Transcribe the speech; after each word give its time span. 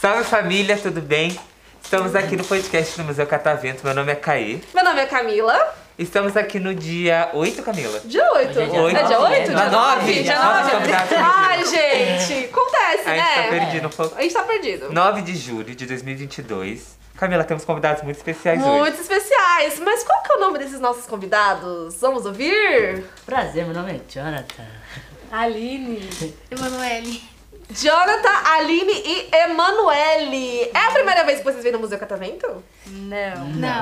Salve 0.00 0.24
família, 0.24 0.76
tudo 0.76 1.00
bem? 1.00 1.38
Estamos 1.82 2.14
aqui 2.14 2.36
no 2.36 2.44
podcast 2.44 2.96
do 2.98 3.04
Museu 3.04 3.26
Catavento. 3.26 3.80
Meu 3.84 3.94
nome 3.94 4.12
é 4.12 4.14
Caê. 4.14 4.60
Meu 4.74 4.84
nome 4.84 5.00
é 5.00 5.06
Camila. 5.06 5.74
Estamos 5.98 6.36
aqui 6.36 6.58
no 6.60 6.74
dia 6.74 7.30
8, 7.32 7.62
Camila. 7.62 8.00
Dia 8.04 8.30
8. 8.32 8.50
Hoje 8.50 8.60
é 8.60 8.66
dia 8.66 8.80
Oito. 8.80 8.98
É 8.98 9.02
dia 9.04 9.20
8? 9.20 9.32
nove, 9.32 9.42
Dia 9.44 9.54
né? 9.54 9.70
9? 9.70 9.76
Nove. 9.76 10.22
Dia 10.22 10.34
Nossa, 10.34 10.58
9? 10.58 10.70
convidado 10.72 11.08
perdido. 11.08 11.30
Ai, 11.34 11.64
gente, 11.64 12.44
acontece, 12.44 13.08
A 13.08 13.14
gente 13.16 13.34
tá 13.34 13.40
né? 13.40 13.48
perdido 13.50 13.86
um 13.86 13.90
pouco. 13.90 14.18
A 14.18 14.22
gente 14.22 14.34
tá 14.34 14.42
perdido. 14.42 14.92
9 14.92 15.22
de 15.22 15.36
julho 15.36 15.74
de 15.74 15.86
2022. 15.86 17.03
Camila, 17.24 17.42
temos 17.44 17.64
convidados 17.64 18.02
muito 18.02 18.16
especiais 18.18 18.60
hoje. 18.60 18.78
Muito 18.78 19.00
especiais. 19.00 19.78
Mas 19.80 20.04
qual 20.04 20.22
que 20.22 20.32
é 20.32 20.36
o 20.36 20.40
nome 20.40 20.58
desses 20.58 20.78
nossos 20.78 21.06
convidados? 21.06 21.96
Vamos 22.00 22.26
ouvir? 22.26 23.02
Prazer, 23.24 23.64
meu 23.64 23.72
nome 23.74 23.92
é 23.96 24.00
Jonathan. 24.12 24.66
Aline. 25.32 26.06
Emanuele. 26.50 27.22
Jonathan, 27.70 28.28
Aline 28.56 28.92
e 28.92 29.30
Emanuele. 29.34 30.70
É 30.74 30.78
a 30.86 30.90
primeira 30.90 31.24
vez 31.24 31.38
que 31.38 31.44
vocês 31.44 31.62
vêm 31.62 31.72
no 31.72 31.78
Museu 31.78 31.98
Catavento? 31.98 32.62
Não. 32.86 33.46
Não. 33.54 33.68
Já 33.68 33.80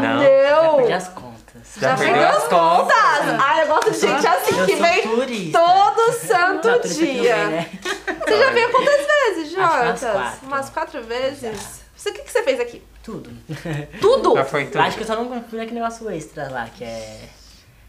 Não. 0.63 0.77
perdi 0.77 0.93
as 0.93 1.09
contas. 1.09 1.63
Já 1.81 1.97
perdeu 1.97 2.29
as 2.29 2.45
contas. 2.45 2.95
Ai, 3.41 3.63
eu 3.63 3.67
gosto 3.67 3.91
de 3.91 3.99
gente 3.99 4.25
assim 4.27 4.57
Eu 4.57 4.67
que 4.67 4.77
vem 4.77 5.03
turista. 5.03 5.59
todo 5.59 6.13
santo 6.13 6.69
Não, 6.69 6.79
dia. 6.81 7.35
vem, 7.37 7.47
né? 7.49 7.71
Você 8.25 8.39
já 8.39 8.51
veio 8.51 8.71
quantas 8.71 8.97
vezes, 9.07 9.47
Acho 9.47 9.51
que 9.51 9.57
umas 9.61 10.01
Jonathan? 10.01 10.13
quatro. 10.13 10.47
Umas 10.47 10.71
quatro 10.71 11.03
vezes? 11.03 11.82
Você, 12.03 12.11
o 12.11 12.15
que, 12.15 12.23
que 12.23 12.33
você 12.33 12.43
fez 12.43 12.59
aqui? 12.59 12.83
Tudo. 13.05 13.31
Tudo? 14.01 14.35
Já 14.35 14.45
foi 14.45 14.67
tudo. 14.67 14.81
Acho 14.81 14.97
que 14.97 15.05
eu 15.05 15.07
só 15.07 15.15
não 15.15 15.45
fui 15.45 15.57
naquele 15.57 15.79
negócio 15.79 16.11
extra 16.11 16.51
lá, 16.51 16.69
que 16.69 16.83
é... 16.83 17.29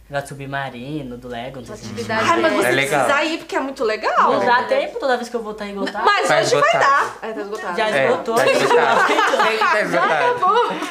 Negócio 0.10 0.36
submarino, 0.36 1.18
do 1.18 1.28
Lego, 1.30 1.60
não 1.60 1.66
sei 1.66 1.76
se 1.78 1.86
Atividade 1.86 2.30
Ai, 2.30 2.40
mas 2.42 2.54
você 2.54 2.68
É 2.68 2.72
legal. 2.72 3.06
precisa 3.06 3.24
ir 3.26 3.38
porque 3.40 3.56
é 3.56 3.60
muito 3.62 3.84
legal. 3.86 4.34
Não 4.34 4.46
dá 4.46 4.64
tempo 4.64 5.00
toda 5.00 5.16
vez 5.16 5.30
que 5.30 5.36
eu 5.36 5.42
vou 5.42 5.54
estar 5.54 5.66
esgotado. 5.66 6.06
Mas 6.06 6.28
Tá 6.28 6.40
hoje 6.40 6.50
vai 6.56 6.60
esgotado. 6.70 6.80
dar. 6.80 7.18
É, 7.30 7.34
tá 7.34 7.42
esgotado. 7.42 7.78
Já 7.78 7.90
É, 7.90 8.06
esgotou. 8.06 8.36
tá 8.36 8.48
esgotado. 8.48 9.14
Tá 9.74 9.82
esgotado. 9.82 10.84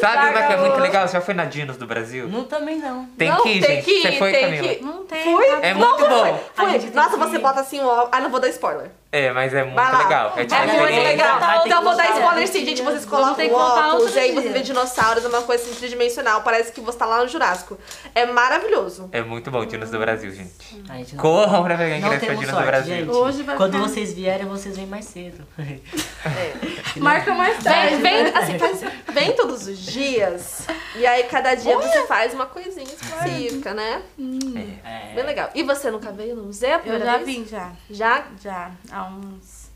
Sabe 0.00 0.16
uma 0.22 0.32
que 0.32 0.38
é 0.38 0.44
acabou. 0.46 0.66
muito 0.66 0.80
legal? 0.80 1.06
Você 1.08 1.12
já 1.14 1.20
foi 1.20 1.34
na 1.34 1.44
Dinos 1.44 1.76
do 1.76 1.86
Brasil? 1.86 2.26
Não, 2.28 2.44
também 2.44 2.78
não. 2.78 3.04
Tem 3.18 3.28
Não, 3.28 3.42
que 3.42 3.48
ir, 3.50 3.60
tem 3.60 3.76
gente. 3.76 3.84
que 3.84 3.90
ir, 3.90 4.02
Você 4.02 4.12
foi, 4.18 4.32
tem 4.32 4.40
Camila? 4.44 4.68
que 4.68 4.74
ir. 4.74 4.82
Não 4.82 5.04
tem. 5.04 5.24
Fui? 5.24 5.46
É 5.46 5.74
Não, 5.74 5.80
muito 5.80 6.00
não 6.02 6.08
bom. 6.08 6.20
foi. 6.20 6.30
A 6.30 6.62
Fui. 6.62 6.70
gente 6.72 6.86
tem 6.86 6.94
Nossa, 6.94 7.10
que 7.10 7.16
você 7.16 7.36
ir. 7.36 7.40
bota 7.40 7.60
assim, 7.60 7.80
ó. 7.82 8.08
Ah, 8.10 8.20
não 8.20 8.30
vou 8.30 8.40
dar 8.40 8.48
spoiler. 8.48 8.90
É, 9.12 9.32
mas 9.32 9.52
é 9.52 9.64
muito 9.64 9.74
Vai 9.74 9.92
lá. 9.92 9.98
legal. 9.98 10.32
É, 10.36 10.44
tipo 10.44 10.54
É 10.54 10.58
muito 10.66 10.76
experiência. 10.78 11.08
legal. 11.10 11.40
Vai 11.40 11.58
ter 11.60 11.66
Então 11.68 11.78
eu 11.78 11.84
vou 11.84 11.96
dar 11.96 12.10
spoiler 12.10 12.48
sim, 12.48 12.64
gente. 12.64 12.82
Vocês 12.82 13.04
colocam 13.04 13.34
ter 13.34 13.48
que 13.48 13.50
contar 13.50 13.88
óculos 13.88 14.04
outro 14.04 14.16
e 14.16 14.20
aí 14.20 14.32
dia. 14.32 14.40
você 14.40 14.48
vê 14.50 14.60
dinossauros, 14.60 15.24
é 15.24 15.28
uma 15.28 15.42
coisa 15.42 15.64
assim, 15.64 15.74
tridimensional. 15.74 16.42
Parece 16.42 16.70
que 16.72 16.80
você 16.80 16.96
tá 16.96 17.06
lá 17.06 17.18
no 17.18 17.28
Jurássico. 17.28 17.76
É 18.14 18.24
maravilhoso. 18.60 19.08
É 19.12 19.22
muito 19.22 19.50
bom, 19.50 19.64
Dinos 19.64 19.90
do 19.90 19.98
Brasil, 19.98 20.30
gente. 20.32 20.82
A 20.88 20.96
gente 20.96 21.14
não... 21.14 21.22
Corram 21.22 21.64
pra 21.64 21.76
pegar 21.76 21.96
ingresso 21.98 22.18
pra 22.26 22.34
Dinos 22.34 22.46
do 22.46 22.50
sorte, 22.50 22.66
Brasil. 22.66 22.94
gente. 22.96 23.10
Hoje 23.10 23.42
vai 23.42 23.56
Quando 23.56 23.72
ficar- 23.72 23.88
vocês 23.88 24.12
vierem, 24.12 24.46
vocês 24.46 24.76
vêm 24.76 24.86
mais 24.86 25.04
cedo. 25.06 25.46
Marca 26.96 27.34
mais 27.34 27.62
tarde. 27.62 27.96
Vem, 27.96 28.24
né? 28.24 28.32
assim, 28.34 28.58
faz, 28.58 28.80
vem 29.12 29.32
todos 29.34 29.66
os 29.66 29.78
dias. 29.78 30.66
E 30.96 31.06
aí 31.06 31.24
cada 31.24 31.54
dia 31.54 31.76
você 31.76 32.06
faz 32.06 32.34
uma 32.34 32.46
coisinha 32.46 32.84
específica, 32.84 33.74
né? 33.74 34.02
É. 34.84 35.14
Bem 35.14 35.24
legal. 35.24 35.50
E 35.54 35.62
você 35.62 35.90
nunca 35.90 36.12
veio 36.12 36.34
no 36.36 36.44
museu? 36.44 36.80
Eu 36.84 36.98
já 36.98 37.16
vez? 37.18 37.26
vim, 37.26 37.44
já. 37.46 37.72
Já? 37.90 38.24
Já. 38.42 38.70
Há 38.90 39.04
uns. 39.06 39.70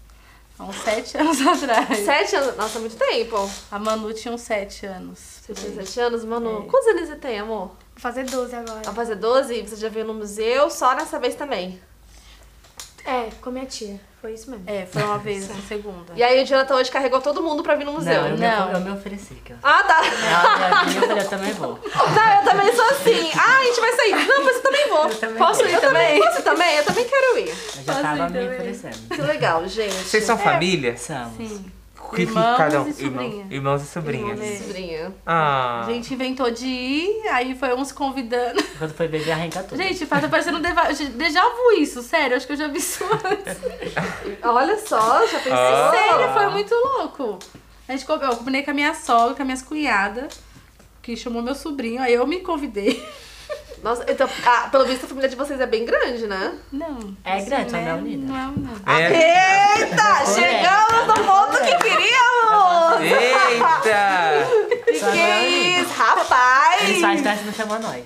Há 0.58 0.64
uns 0.64 0.76
sete 0.76 1.16
anos 1.18 1.40
atrás. 1.46 1.98
Sete 2.04 2.36
anos. 2.36 2.56
Nossa, 2.56 2.78
muito 2.78 2.96
tempo. 2.96 3.50
A 3.70 3.78
Manu 3.78 4.12
tinha 4.12 4.32
uns 4.32 4.42
sete 4.42 4.86
anos. 4.86 5.18
Você 5.42 5.52
tinha 5.54 5.72
sete 5.74 6.00
anos, 6.00 6.24
mano. 6.24 6.64
É. 6.66 6.70
Quantos 6.70 6.88
anos 6.88 7.08
você 7.08 7.16
tem, 7.16 7.38
amor? 7.40 7.72
Vou 7.94 8.00
fazer 8.00 8.24
12 8.24 8.54
agora. 8.56 8.82
Vai 8.84 8.94
fazer 8.94 9.14
12 9.16 9.54
e 9.54 9.62
você 9.68 9.76
já 9.76 9.88
veio 9.88 10.06
no 10.06 10.14
museu 10.14 10.68
só 10.70 10.94
nessa 10.94 11.18
vez 11.18 11.34
também. 11.34 11.80
É, 13.06 13.28
com 13.40 13.50
a 13.50 13.52
minha 13.52 13.66
tia. 13.66 14.00
Foi 14.20 14.32
isso 14.32 14.50
mesmo. 14.50 14.64
É, 14.66 14.86
foi 14.86 15.02
uma 15.02 15.18
vez, 15.20 15.46
na 15.48 15.56
segunda. 15.68 16.14
E 16.16 16.22
aí 16.22 16.42
o 16.42 16.46
Jonathan 16.46 16.76
hoje 16.76 16.90
carregou 16.90 17.20
todo 17.20 17.42
mundo 17.42 17.62
pra 17.62 17.74
vir 17.74 17.84
no 17.84 17.92
museu. 17.92 18.22
Não, 18.22 18.28
eu, 18.30 18.36
Não. 18.38 18.66
Me, 18.68 18.72
eu 18.74 18.80
me 18.80 18.90
ofereci. 18.92 19.34
Que 19.44 19.52
eu... 19.52 19.56
Ah, 19.62 19.82
tá. 19.84 20.00
Ela 20.06 20.70
já 20.70 20.84
vinha, 20.84 21.00
eu 21.02 21.06
falei, 21.08 21.22
eu 21.24 21.28
também 21.28 21.52
vou. 21.52 21.78
Não, 21.84 22.38
eu 22.38 22.44
também 22.44 22.74
sou 22.74 22.84
assim. 22.86 23.30
Ah, 23.38 23.58
a 23.58 23.64
gente 23.64 23.80
vai 23.80 23.92
sair. 23.94 24.26
Não, 24.26 24.44
mas 24.44 24.56
eu 24.56 24.62
também 24.62 24.88
vou. 24.88 25.08
Eu 25.08 25.16
também 25.20 25.36
Posso 25.36 25.60
vou. 25.60 25.68
ir 25.68 25.80
também? 25.80 26.18
Posso 26.22 26.42
também? 26.42 26.76
Eu 26.76 26.84
também 26.84 27.04
quero 27.06 27.38
ir. 27.38 27.48
Eu 27.50 27.84
já 27.84 27.94
tava 28.02 28.14
me 28.14 28.18
também. 28.32 28.48
oferecendo. 28.54 29.08
Que 29.14 29.20
legal, 29.22 29.68
gente. 29.68 29.92
Vocês 29.92 30.24
são 30.24 30.38
família? 30.38 30.96
Somos. 30.96 31.36
Sim. 31.36 31.72
Que 32.14 32.22
Irmãos 32.22 32.56
cada 32.56 32.82
um? 32.82 32.88
e. 32.88 33.02
Irmão- 33.02 33.46
irmãos 33.50 33.82
e 33.82 33.86
sobrinhas. 33.86 34.38
Irmãos 34.40 34.60
e- 34.60 34.64
Sobrinha. 34.64 35.14
Ah. 35.26 35.84
A 35.86 35.92
gente 35.92 36.14
inventou 36.14 36.50
de 36.50 36.66
ir, 36.66 37.28
aí 37.28 37.54
foi 37.54 37.74
uns 37.74 37.92
convidando. 37.92 38.62
Quando 38.78 38.94
foi 38.94 39.08
beber, 39.08 39.32
arranca 39.32 39.62
tudo. 39.62 39.76
Gente, 39.82 40.06
tá 40.06 40.28
parecendo 40.28 40.58
um 40.58 40.60
déjà 41.16 41.42
vu 41.42 41.72
isso, 41.78 42.02
sério. 42.02 42.36
Acho 42.36 42.46
que 42.46 42.52
eu 42.52 42.56
já 42.56 42.68
vi 42.68 42.78
isso 42.78 43.04
antes. 43.04 43.58
Olha 44.42 44.78
só, 44.78 45.26
já 45.26 45.38
pensou? 45.38 45.52
Ah. 45.58 45.90
Sério, 45.92 46.32
foi 46.32 46.48
muito 46.50 46.74
louco. 46.74 47.38
A 47.88 47.92
gente, 47.92 48.08
eu 48.08 48.36
combinei 48.36 48.62
com 48.62 48.70
a 48.70 48.74
minha 48.74 48.94
sogra, 48.94 49.34
com 49.34 49.42
as 49.42 49.46
minhas 49.46 49.62
cunhadas, 49.62 50.40
que 51.02 51.14
chamou 51.16 51.42
meu 51.42 51.54
sobrinho, 51.54 52.00
aí 52.02 52.14
eu 52.14 52.26
me 52.26 52.40
convidei. 52.40 53.04
Nossa, 53.84 54.02
então, 54.08 54.26
ah, 54.46 54.68
pelo 54.72 54.86
visto 54.86 55.04
a 55.04 55.08
família 55.08 55.28
de 55.28 55.36
vocês 55.36 55.60
é 55.60 55.66
bem 55.66 55.84
grande, 55.84 56.26
né? 56.26 56.54
Não. 56.72 57.14
É 57.22 57.42
grande, 57.42 57.70
só 57.70 57.76
né? 57.76 57.84
não 57.84 57.90
é 57.90 57.94
unida. 57.96 58.32
Não 58.32 58.34
é 58.34 58.46
unida. 58.46 58.70
É. 58.90 59.78
Eita, 59.78 60.24
chegamos 60.24 61.06
no 61.06 61.14
ponto 61.22 61.58
que 61.62 61.76
queríamos! 61.76 63.02
Eita! 63.02 64.64
Que 64.86 64.98
que 65.00 65.20
é 65.20 65.46
isso, 65.46 65.92
rapaz? 65.92 66.82
Eles 66.82 67.00
fazem 67.02 67.22
trás 67.22 67.42
e 67.42 67.44
não 67.44 67.52
chamam 67.52 67.78
nós. 67.78 68.02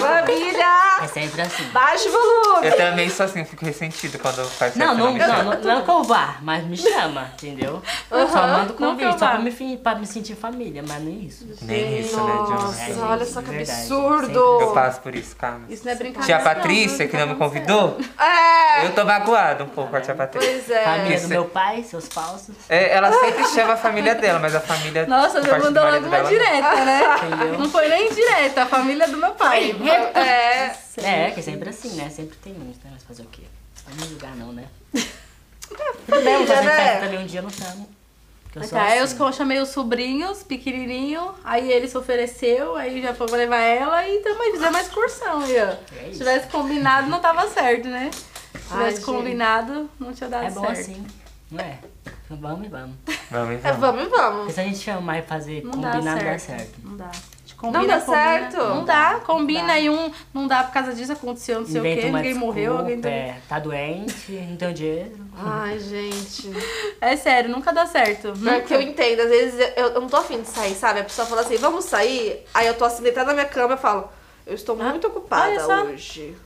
Família! 0.00 0.68
É 1.02 1.06
sempre 1.06 1.42
assim. 1.42 1.64
Baixo 1.72 2.10
volume! 2.10 2.66
Eu 2.66 2.76
também 2.76 3.08
sou 3.08 3.26
assim, 3.26 3.40
eu 3.40 3.46
fico 3.46 3.64
ressentido 3.64 4.18
quando 4.18 4.44
faz 4.50 4.74
Não, 4.74 4.94
não, 4.94 5.12
não, 5.12 5.44
não, 5.44 5.60
não 5.60 5.78
é 5.78 5.82
que 5.82 5.90
eu 5.90 6.02
vá, 6.04 6.36
mas 6.42 6.64
me 6.64 6.76
chama, 6.76 7.30
entendeu? 7.34 7.80
Só 8.08 8.46
mando 8.46 8.74
convite, 8.74 9.18
só 9.18 9.28
pra 9.28 9.38
me, 9.38 9.76
pra 9.76 9.94
me 9.94 10.06
sentir 10.06 10.34
família, 10.34 10.82
mas 10.86 11.00
nem 11.02 11.22
isso. 11.24 11.46
Nem 11.62 12.00
isso, 12.00 12.16
né, 12.16 12.32
Nossa, 12.32 12.92
John? 12.92 13.06
olha 13.08 13.24
só 13.24 13.42
que 13.42 13.50
Verdade. 13.50 13.80
absurdo! 13.80 14.58
Eu 14.60 14.72
passo 14.72 15.00
por 15.00 15.14
isso, 15.14 15.36
calma. 15.36 15.60
Isso 15.68 15.84
não 15.84 15.92
é 15.92 15.94
brincadeira. 15.94 16.26
Tia 16.26 16.38
não, 16.38 16.44
Patrícia, 16.44 17.06
que 17.08 17.16
não 17.16 17.26
me 17.28 17.34
convidou, 17.36 17.98
É! 18.18 18.86
eu 18.86 18.92
tô 18.94 19.04
magoado 19.04 19.64
um 19.64 19.68
pouco 19.68 19.90
com 19.90 19.96
a 19.96 20.00
tia 20.00 20.14
Patrícia. 20.14 20.50
Pois 20.50 20.70
é. 20.70 20.84
Família 20.84 21.16
Isso 21.16 21.26
do 21.28 21.32
é- 21.32 21.36
meu 21.36 21.44
pai, 21.44 21.82
seus 21.84 22.08
falsos, 22.08 22.54
É, 22.68 22.92
ela 22.94 23.12
sempre 23.12 23.44
chama 23.48 23.74
a 23.74 23.76
família 23.76 24.14
dela, 24.14 24.38
mas 24.38 24.54
a 24.54 24.60
família. 24.60 25.06
Nossa, 25.06 25.40
já 25.42 25.58
mandou 25.58 25.84
logo 25.84 26.06
uma 26.06 26.20
direta, 26.24 26.84
né? 26.84 27.02
entendeu? 27.26 27.58
Não 27.58 27.70
foi 27.70 27.88
nem 27.88 28.12
direta, 28.12 28.62
a 28.62 28.66
família 28.66 29.06
do 29.08 29.16
meu 29.16 29.30
pai. 29.38 29.74
É. 30.14 30.76
É, 31.02 31.30
que 31.30 31.40
é 31.40 31.42
sempre 31.42 31.68
assim, 31.70 31.90
né? 31.96 32.10
Sempre 32.10 32.36
tem 32.38 32.52
uns, 32.54 32.76
né? 32.84 32.90
Mas 32.92 33.02
fazer 33.04 33.22
o 33.22 33.26
quê? 33.26 33.42
Não 33.88 33.96
me 33.96 34.08
julgar 34.08 34.34
não, 34.36 34.52
né? 34.52 34.64
Tudo 35.68 36.24
bem, 36.24 36.44
né? 36.46 36.46
festa 36.46 37.00
também 37.06 37.18
um 37.18 37.26
dia, 37.26 37.38
eu 37.40 37.42
não 37.44 37.50
chamo. 37.50 37.88
Eu 38.54 38.68
Tá, 38.68 38.82
aí 38.82 38.98
assim. 38.98 39.16
eu 39.22 39.32
chamei 39.32 39.60
os 39.60 39.68
sobrinhos, 39.68 40.42
pequenininho, 40.42 41.32
aí 41.44 41.70
ele 41.70 41.86
se 41.86 41.96
ofereceu, 41.96 42.74
aí 42.76 43.00
já 43.00 43.14
foi 43.14 43.26
pra 43.28 43.36
levar 43.36 43.58
ela 43.60 44.08
e 44.08 44.18
também 44.20 44.50
fizemos 44.52 44.74
uma 44.74 44.80
excursão 44.80 45.40
aí, 45.42 45.56
ó. 45.60 45.64
É 45.66 46.10
Se 46.12 46.18
tivesse 46.18 46.48
combinado, 46.48 47.08
não 47.08 47.20
tava 47.20 47.46
certo, 47.48 47.86
né? 47.88 48.10
Se 48.12 48.58
Ai, 48.70 48.78
tivesse 48.78 48.96
gente. 48.96 49.04
combinado, 49.04 49.90
não 50.00 50.12
tinha 50.12 50.28
dado 50.30 50.46
É 50.46 50.50
bom 50.50 50.62
certo. 50.66 50.80
assim, 50.80 51.06
não 51.50 51.60
é? 51.60 51.78
Vamos 52.30 52.66
e 52.66 52.68
vamos. 52.70 52.96
Vamos, 53.30 53.54
É, 53.64 53.72
vamos. 53.72 53.78
vamos 53.80 54.02
e 54.02 54.08
vamos. 54.08 54.38
Porque 54.40 54.52
se 54.54 54.60
a 54.60 54.64
gente 54.64 54.78
chamar 54.78 55.18
e 55.18 55.22
fazer, 55.22 55.62
Não 55.62 55.70
combinar, 55.72 55.92
dá 55.92 56.00
não 56.00 56.18
certo. 56.18 56.24
dá 56.26 56.38
certo. 56.38 56.74
Não 56.82 56.96
dá. 56.96 57.10
A 57.60 57.66
gente 57.66 57.72
Não 57.74 57.80
combina, 57.80 57.98
dá 57.98 58.04
combina. 58.04 58.24
certo? 58.24 58.56
Não 58.56 58.84
dá, 58.84 59.20
combina 59.26 59.66
dá. 59.66 59.78
e 59.80 59.90
um 59.90 60.12
não 60.32 60.46
dá 60.46 60.62
por 60.62 60.72
causa 60.72 60.94
disso, 60.94 61.12
aconteceu 61.12 61.58
não 61.60 61.66
sei 61.66 61.80
o 61.80 61.84
Inventa 61.84 62.00
quê, 62.02 62.06
uma 62.08 62.18
ninguém 62.18 62.34
morreu, 62.34 62.62
desculpa, 62.76 62.82
alguém 62.82 63.00
deu... 63.00 63.10
é, 63.10 63.36
tá 63.48 63.58
doente, 63.58 64.30
não 64.32 64.56
tem 64.56 64.72
dinheiro. 64.74 65.16
Ai, 65.36 65.78
gente. 65.80 66.52
É 67.00 67.16
sério, 67.16 67.50
nunca 67.50 67.72
dá 67.72 67.86
certo. 67.86 68.28
É 68.28 68.32
Nunca. 68.34 68.60
que 68.62 68.74
eu 68.74 68.80
entendo, 68.82 69.20
às 69.22 69.28
vezes 69.28 69.72
eu, 69.76 69.86
eu 69.88 70.00
não 70.00 70.08
tô 70.08 70.16
afim 70.16 70.40
de 70.40 70.48
sair, 70.48 70.74
sabe? 70.74 71.00
A 71.00 71.04
pessoa 71.04 71.26
fala 71.26 71.40
assim, 71.42 71.56
vamos 71.56 71.84
sair, 71.84 72.44
aí 72.52 72.66
eu 72.66 72.74
tô 72.74 72.84
assim, 72.84 73.02
deitada 73.02 73.28
na 73.28 73.34
minha 73.34 73.46
cama 73.46 73.74
e 73.74 73.78
falo, 73.78 74.08
eu 74.46 74.54
estou 74.54 74.76
muito 74.76 75.06
ocupada 75.06 75.66
hoje. 75.84 76.36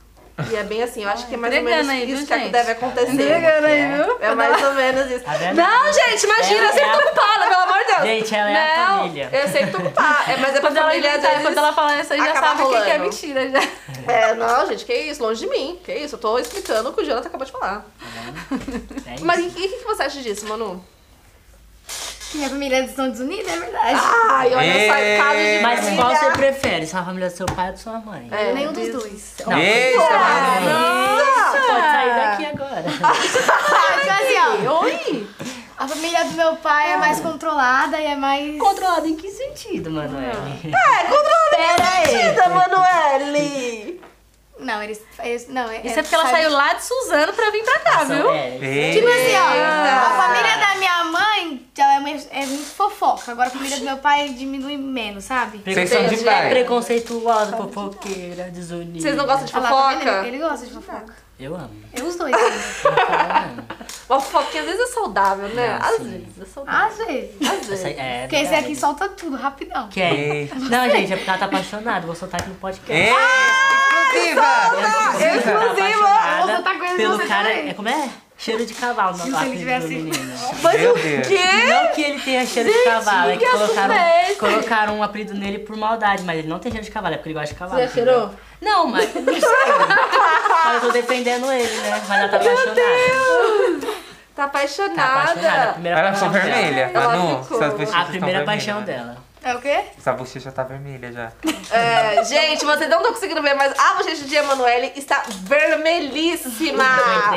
E 0.51 0.55
é 0.55 0.63
bem 0.63 0.81
assim, 0.81 1.03
eu 1.03 1.09
acho 1.09 1.27
que 1.27 1.35
é 1.35 1.37
mais 1.37 1.55
ou 1.55 1.61
menos 1.61 1.87
aí, 1.89 2.05
viu, 2.07 2.15
isso 2.17 2.25
que 2.25 2.33
gente? 2.39 2.51
deve 2.51 2.71
acontecer. 2.71 3.11
Entregando 3.13 3.67
aí, 3.67 3.93
viu? 3.93 4.17
É 4.19 4.33
mais 4.33 4.63
ou 4.63 4.73
menos 4.73 5.11
isso. 5.11 5.23
Tá? 5.23 5.53
Não, 5.53 5.93
gente, 5.93 6.23
imagina, 6.23 6.59
Ela 6.59 6.69
eu 6.69 6.73
sempre 6.73 6.89
é 6.89 6.91
tô 6.91 6.99
a- 6.99 7.05
ocupada, 7.05 7.47
pelo 7.49 7.62
Deus. 8.01 8.03
Gente, 8.19 8.35
ela 8.35 8.49
é 8.49 8.75
a 8.75 8.87
não, 8.89 8.97
família. 8.99 9.29
Eu 9.31 9.47
sempre 9.47 9.71
tô 9.71 9.77
ocupada. 9.79 10.31
É, 10.31 10.37
mas 10.37 10.49
é 10.49 10.51
pra 10.53 10.61
Quando 10.61 10.77
ela, 10.77 10.87
família, 10.89 11.11
sabe, 11.11 11.27
vezes... 11.27 11.43
quando 11.43 11.57
ela 11.57 11.73
fala 11.73 11.99
isso, 11.99 12.15
já 12.17 12.33
sabe 12.33 12.61
o 12.63 12.69
que 12.69 12.71
que 12.71 12.75
é 12.77 12.79
rolando. 12.97 13.03
mentira 13.03 13.49
já. 13.49 14.11
É, 14.11 14.33
não, 14.35 14.67
gente, 14.67 14.85
que 14.85 14.93
isso, 14.93 15.21
longe 15.23 15.39
de 15.39 15.47
mim. 15.47 15.79
Que 15.83 15.93
isso, 15.93 16.15
eu 16.15 16.19
tô 16.19 16.37
explicando 16.39 16.89
o 16.89 16.93
que 16.93 17.01
o 17.01 17.05
Jonathan 17.05 17.27
acabou 17.29 17.45
de 17.45 17.51
falar. 17.51 17.85
É 19.05 19.15
isso. 19.15 19.25
Mas 19.25 19.45
o 19.45 19.49
que, 19.49 19.67
que 19.67 19.83
você 19.85 20.03
acha 20.03 20.21
disso, 20.21 20.45
Manu? 20.47 20.83
Minha 22.33 22.49
família 22.49 22.77
é 22.77 22.81
dos 22.81 22.89
Estados 22.91 23.19
Unidos, 23.19 23.47
é 23.47 23.57
verdade. 23.59 23.99
Ai, 24.27 24.55
olha 24.55 24.87
só, 24.87 24.95
Ê, 24.97 25.17
caso 25.17 25.37
de 25.37 25.59
Mas 25.61 25.79
família. 25.81 26.03
qual 26.03 26.15
você 26.15 26.31
prefere? 26.31 26.87
Se 26.87 26.95
é 26.95 26.99
a 26.99 27.03
família 27.05 27.29
do 27.29 27.35
seu 27.37 27.45
pai 27.45 27.65
ou 27.67 27.71
da 27.73 27.77
sua 27.77 27.99
mãe? 27.99 28.27
É, 28.31 28.53
Nenhum 28.53 28.73
dos 28.73 28.89
dois. 28.89 29.35
Não, 29.45 29.55
Eita, 29.59 29.99
Ah, 30.01 30.59
Manu. 30.59 31.23
Nossa! 31.23 31.67
Pode 31.67 31.81
sair 31.81 32.15
daqui 32.15 32.45
agora. 32.47 32.83
Assim. 34.13 34.67
Oi! 34.67 35.27
A 35.83 35.87
família 35.87 36.23
do 36.23 36.31
meu 36.31 36.55
pai 36.55 36.93
é 36.93 36.97
mais 36.97 37.19
controlada 37.19 37.99
e 37.99 38.05
é 38.05 38.15
mais. 38.15 38.57
Controlado 38.57 39.05
em 39.05 39.17
que 39.17 39.29
sentido, 39.29 39.91
Manoel? 39.91 40.31
É, 40.31 41.03
controle 41.03 41.49
Pera 41.57 41.89
aí. 41.89 42.53
Manoeli. 42.53 44.02
Não, 44.63 44.81
eles. 44.81 45.01
eles 45.23 45.47
não, 45.49 45.69
é, 45.69 45.81
Isso 45.85 45.99
é 45.99 46.01
porque 46.01 46.15
ela 46.15 46.23
sabe- 46.25 46.35
saiu 46.37 46.51
lá 46.51 46.73
de 46.73 46.83
Suzano 46.85 47.33
pra 47.33 47.49
vir 47.51 47.63
pra 47.63 47.79
cá, 47.79 48.03
viu? 48.03 48.29
É. 48.31 48.91
Tipo 48.93 49.07
assim, 49.07 49.35
ó. 49.35 50.07
A 50.07 50.27
família 50.27 50.57
da 50.57 50.75
minha 50.75 51.03
mãe 51.05 51.65
ela 51.77 51.95
é, 52.09 52.41
é 52.41 52.45
muito 52.45 52.65
fofoca. 52.75 53.31
Agora 53.31 53.47
a 53.47 53.51
família 53.51 53.77
do 53.77 53.85
meu 53.85 53.97
pai 53.97 54.29
diminui 54.29 54.77
menos, 54.77 55.23
sabe? 55.25 55.61
Vocês 55.65 55.89
são 55.89 56.05
de 56.07 56.17
pai. 56.17 56.49
Preconceituosa, 56.49 57.57
fofoqueira, 57.57 58.43
desunida. 58.45 58.99
Vocês 59.01 59.15
não 59.15 59.25
gostam 59.25 59.45
de 59.45 59.51
tá 59.51 59.61
fofoca? 59.61 60.27
Ele 60.27 60.37
gosta 60.37 60.65
de 60.65 60.73
fofoca. 60.73 61.23
Eu 61.39 61.55
amo. 61.55 61.71
Eu 61.93 62.05
os 62.05 62.15
dois. 62.15 62.33
falo, 62.81 62.95
Uma 64.07 64.19
fofoquinha 64.21 64.61
às 64.61 64.69
vezes 64.69 64.81
é 64.89 64.93
saudável, 64.93 65.49
né? 65.49 65.77
Ah, 65.81 65.87
Às 65.89 65.95
sim. 65.97 66.03
vezes 66.03 66.41
é 66.41 66.45
saudável. 66.45 66.87
Às 66.87 66.97
vezes. 66.97 67.31
Às 67.41 67.67
vezes. 67.67 67.85
é 67.85 68.21
Porque 68.21 68.35
esse 68.35 68.53
aqui 68.53 68.75
solta 68.75 69.09
tudo, 69.09 69.35
rapidão. 69.35 69.87
Quem? 69.89 70.13
Ei. 70.19 70.51
Não, 70.55 70.89
gente, 70.89 71.11
é 71.11 71.15
porque 71.17 71.29
ela 71.29 71.39
tá 71.39 71.45
apaixonada. 71.45 72.05
Vou 72.05 72.15
soltar 72.15 72.39
aqui 72.39 72.49
no 72.49 72.55
podcast. 72.55 72.93
Ei, 72.93 73.09
exclusiva! 74.13 75.37
Exclusiva! 75.37 76.07
Tá 76.07 76.45
Nossa, 76.45 76.61
tá 76.63 76.75
coisa 76.77 76.95
pelo 76.95 77.27
cara. 77.27 77.51
É, 77.51 77.73
como 77.73 77.89
é? 77.89 78.09
Cheiro 78.37 78.65
de 78.65 78.73
cavalo 78.73 79.17
ele 79.23 79.35
apelido 79.35 79.57
tivesse- 79.59 79.87
do 79.87 79.93
menino. 79.93 80.33
Meu 80.77 80.93
Deus. 80.95 81.27
Não 81.69 81.87
que 81.93 82.01
ele 82.01 82.19
tenha 82.19 82.45
cheiro 82.45 82.69
de 82.71 82.83
cavalo, 82.83 83.29
é 83.31 83.37
que 83.37 83.45
que 83.45 83.51
colocaram, 83.51 83.95
colocaram 84.39 84.97
um 84.97 85.03
apelido 85.03 85.33
nele 85.33 85.59
por 85.59 85.77
maldade, 85.77 86.23
mas 86.23 86.39
ele 86.39 86.47
não 86.47 86.59
tem 86.59 86.71
cheiro 86.71 86.85
de 86.85 86.91
cavalo, 86.91 87.13
é 87.13 87.17
porque 87.17 87.29
ele 87.29 87.39
gosta 87.39 87.53
de 87.53 87.59
cavalo. 87.59 87.79
Você 87.79 87.87
já 87.87 87.93
cheirou? 87.93 88.31
Não, 88.61 88.87
mas 88.87 89.13
não 89.13 89.23
sei. 89.33 89.41
mas 90.65 90.73
eu 90.75 90.81
tô 90.81 90.91
defendendo 90.91 91.51
ele, 91.51 91.77
né? 91.77 92.01
Mas 92.07 92.19
ela 92.19 92.29
tá 92.29 92.37
apaixonada. 92.37 92.81
Tá 94.35 94.43
apaixonada. 94.45 94.95
Tá 94.95 95.13
apaixonada. 95.13 95.69
A 95.69 95.73
primeira 95.73 95.99
Ela 95.99 96.13
ficou 96.13 96.29
vermelha. 96.31 96.91
Ela 96.93 97.07
Manu, 97.15 97.43
ficou. 97.43 97.93
A 97.93 98.05
primeira 98.05 98.43
paixão 98.43 98.79
né? 98.79 98.85
dela. 98.85 99.22
É 99.43 99.53
o 99.55 99.59
quê? 99.59 99.81
Essa 99.97 100.13
bochecha 100.13 100.51
tá 100.51 100.63
vermelha 100.63 101.11
já. 101.11 101.31
É, 101.71 102.23
gente, 102.23 102.63
vocês 102.65 102.89
não 102.89 102.97
estão 102.99 103.13
conseguindo 103.13 103.41
ver, 103.41 103.53
mas 103.55 103.73
a 103.77 103.93
bochecha 103.95 104.23
de 104.23 104.35
Emanuele 104.35 104.93
está 104.95 105.23
vermelhíssima. 105.27 106.83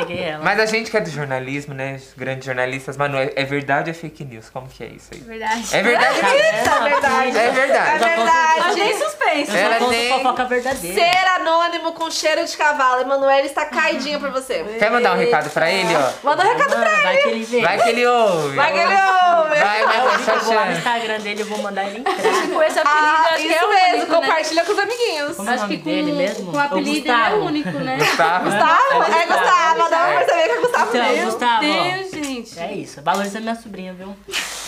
Eu. 0.09 0.39
Mas 0.41 0.59
a 0.59 0.65
gente 0.65 0.89
que 0.91 0.97
é 0.97 1.01
do 1.01 1.09
jornalismo, 1.09 1.73
né? 1.73 1.99
Grandes 2.15 2.45
jornalistas, 2.45 2.97
Manu, 2.97 3.17
é 3.17 3.31
é 3.35 3.43
verdade 3.43 3.89
ou 3.89 3.95
é 3.95 3.99
fake 3.99 4.23
news? 4.25 4.49
Como 4.49 4.67
que 4.67 4.83
é 4.83 4.87
isso 4.87 5.09
aí? 5.13 5.19
Verdade. 5.19 5.67
É 5.75 5.83
verdade? 5.83 6.19
É 6.19 6.23
verdade. 6.23 7.37
É 7.37 7.51
verdade. 7.51 8.03
É 8.03 8.15
verdade. 8.15 8.59
Mas 8.59 8.75
nem 8.75 8.97
suspense. 8.97 9.51
Eu 9.51 9.57
Ela 9.57 9.79
nem- 9.89 10.09
fofoca 10.09 10.45
verdadeira. 10.45 10.95
Ser 11.01 11.27
anônimo 11.35 11.91
com 11.93 12.09
cheiro 12.09 12.45
de 12.45 12.55
cavalo. 12.57 13.01
Emanuele 13.01 13.47
está 13.47 13.65
caidinha 13.65 14.19
por 14.19 14.31
você. 14.31 14.63
Quer 14.79 14.89
mandar 14.91 15.13
um 15.13 15.17
recado 15.19 15.49
pra 15.49 15.69
ele, 15.69 15.93
ó? 15.95 16.11
Manda 16.23 16.43
um 16.43 16.47
recado 16.47 16.69
pra 16.75 16.89
vai 17.01 17.17
que 17.17 17.29
ele 17.29 17.43
vê. 17.43 17.61
Vai 17.61 17.81
que 17.81 17.89
ele 17.89 18.05
ouve. 18.07 18.55
Vai 18.55 18.71
que 18.73 18.79
ele 18.79 18.93
ouve. 18.93 19.59
Vai, 19.59 19.81
Eu 19.81 19.87
vai, 19.87 20.39
vou 20.39 20.53
lá 20.55 20.65
no. 20.65 20.71
Instagram 20.77 21.19
dele, 21.19 21.41
eu 21.41 21.45
vou 21.45 21.57
mandar 21.59 21.85
ele 21.85 21.96
Com 22.53 22.63
esse 22.63 22.79
apelido, 22.79 23.05
Ah, 23.07 23.25
acho 23.31 23.35
que 23.37 23.47
isso 23.47 23.55
é 23.57 23.65
o 23.65 23.69
mesmo. 23.69 23.95
único, 23.97 24.11
né? 24.11 24.19
Compartilha 24.19 24.65
com 24.65 24.71
os 24.71 24.79
amiguinhos. 24.79 25.35
Como 25.37 25.49
é 25.49 25.51
o 25.51 25.55
Acho 25.55 25.63
nome 25.63 25.77
que 25.77 25.83
com, 25.83 25.89
dele 25.89 26.11
mesmo? 26.11 26.51
com 26.51 26.57
o 26.57 26.59
apelido 26.59 27.11
é 27.11 27.33
único, 27.35 27.69
né? 27.79 27.97
Gustavo. 27.97 28.45
Gustavo? 28.45 29.03
É 29.03 29.25
Gustavo. 29.25 29.89
Dá 29.89 29.97
pra 29.97 30.17
perceber 30.17 30.43
que 30.43 30.51
é 30.51 30.61
Gustavo 30.61 30.89
Então, 30.97 31.07
mesmo. 31.09 31.25
Gustavo. 31.31 31.61
Deus, 31.61 32.11
gente. 32.11 32.59
É 32.59 32.73
isso, 32.73 33.01
valoriza 33.01 33.39
minha 33.39 33.55
sobrinha, 33.55 33.93
viu? 33.93 34.15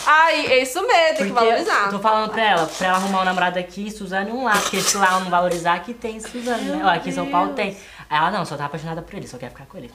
Ai, 0.06 0.46
é 0.46 0.62
isso 0.62 0.80
mesmo. 0.86 1.16
Tem 1.18 1.26
que 1.26 1.32
valorizar. 1.32 1.84
eu 1.86 1.90
tô 1.90 1.98
falando 1.98 2.30
pra 2.30 2.42
ela, 2.42 2.66
pra 2.66 2.86
ela 2.88 2.96
arrumar 2.96 3.20
um 3.22 3.24
namorado 3.24 3.58
aqui 3.58 3.90
Suzane 3.90 4.30
um 4.30 4.44
lá. 4.44 4.52
Porque 4.56 4.80
se 4.80 4.96
lá 4.96 5.20
não 5.20 5.30
valorizar, 5.30 5.74
aqui 5.74 5.92
tem 5.94 6.18
Suzane, 6.20 6.64
né? 6.64 6.82
Aqui 6.90 7.10
em 7.10 7.12
São 7.12 7.26
Paulo 7.30 7.52
tem. 7.52 7.76
Aí 8.08 8.18
ela 8.18 8.30
não, 8.30 8.44
só 8.44 8.56
tá 8.56 8.64
apaixonada 8.64 9.02
por 9.02 9.14
ele, 9.14 9.28
só 9.28 9.36
quer 9.38 9.50
ficar 9.50 9.66
com 9.66 9.78
ele. 9.78 9.90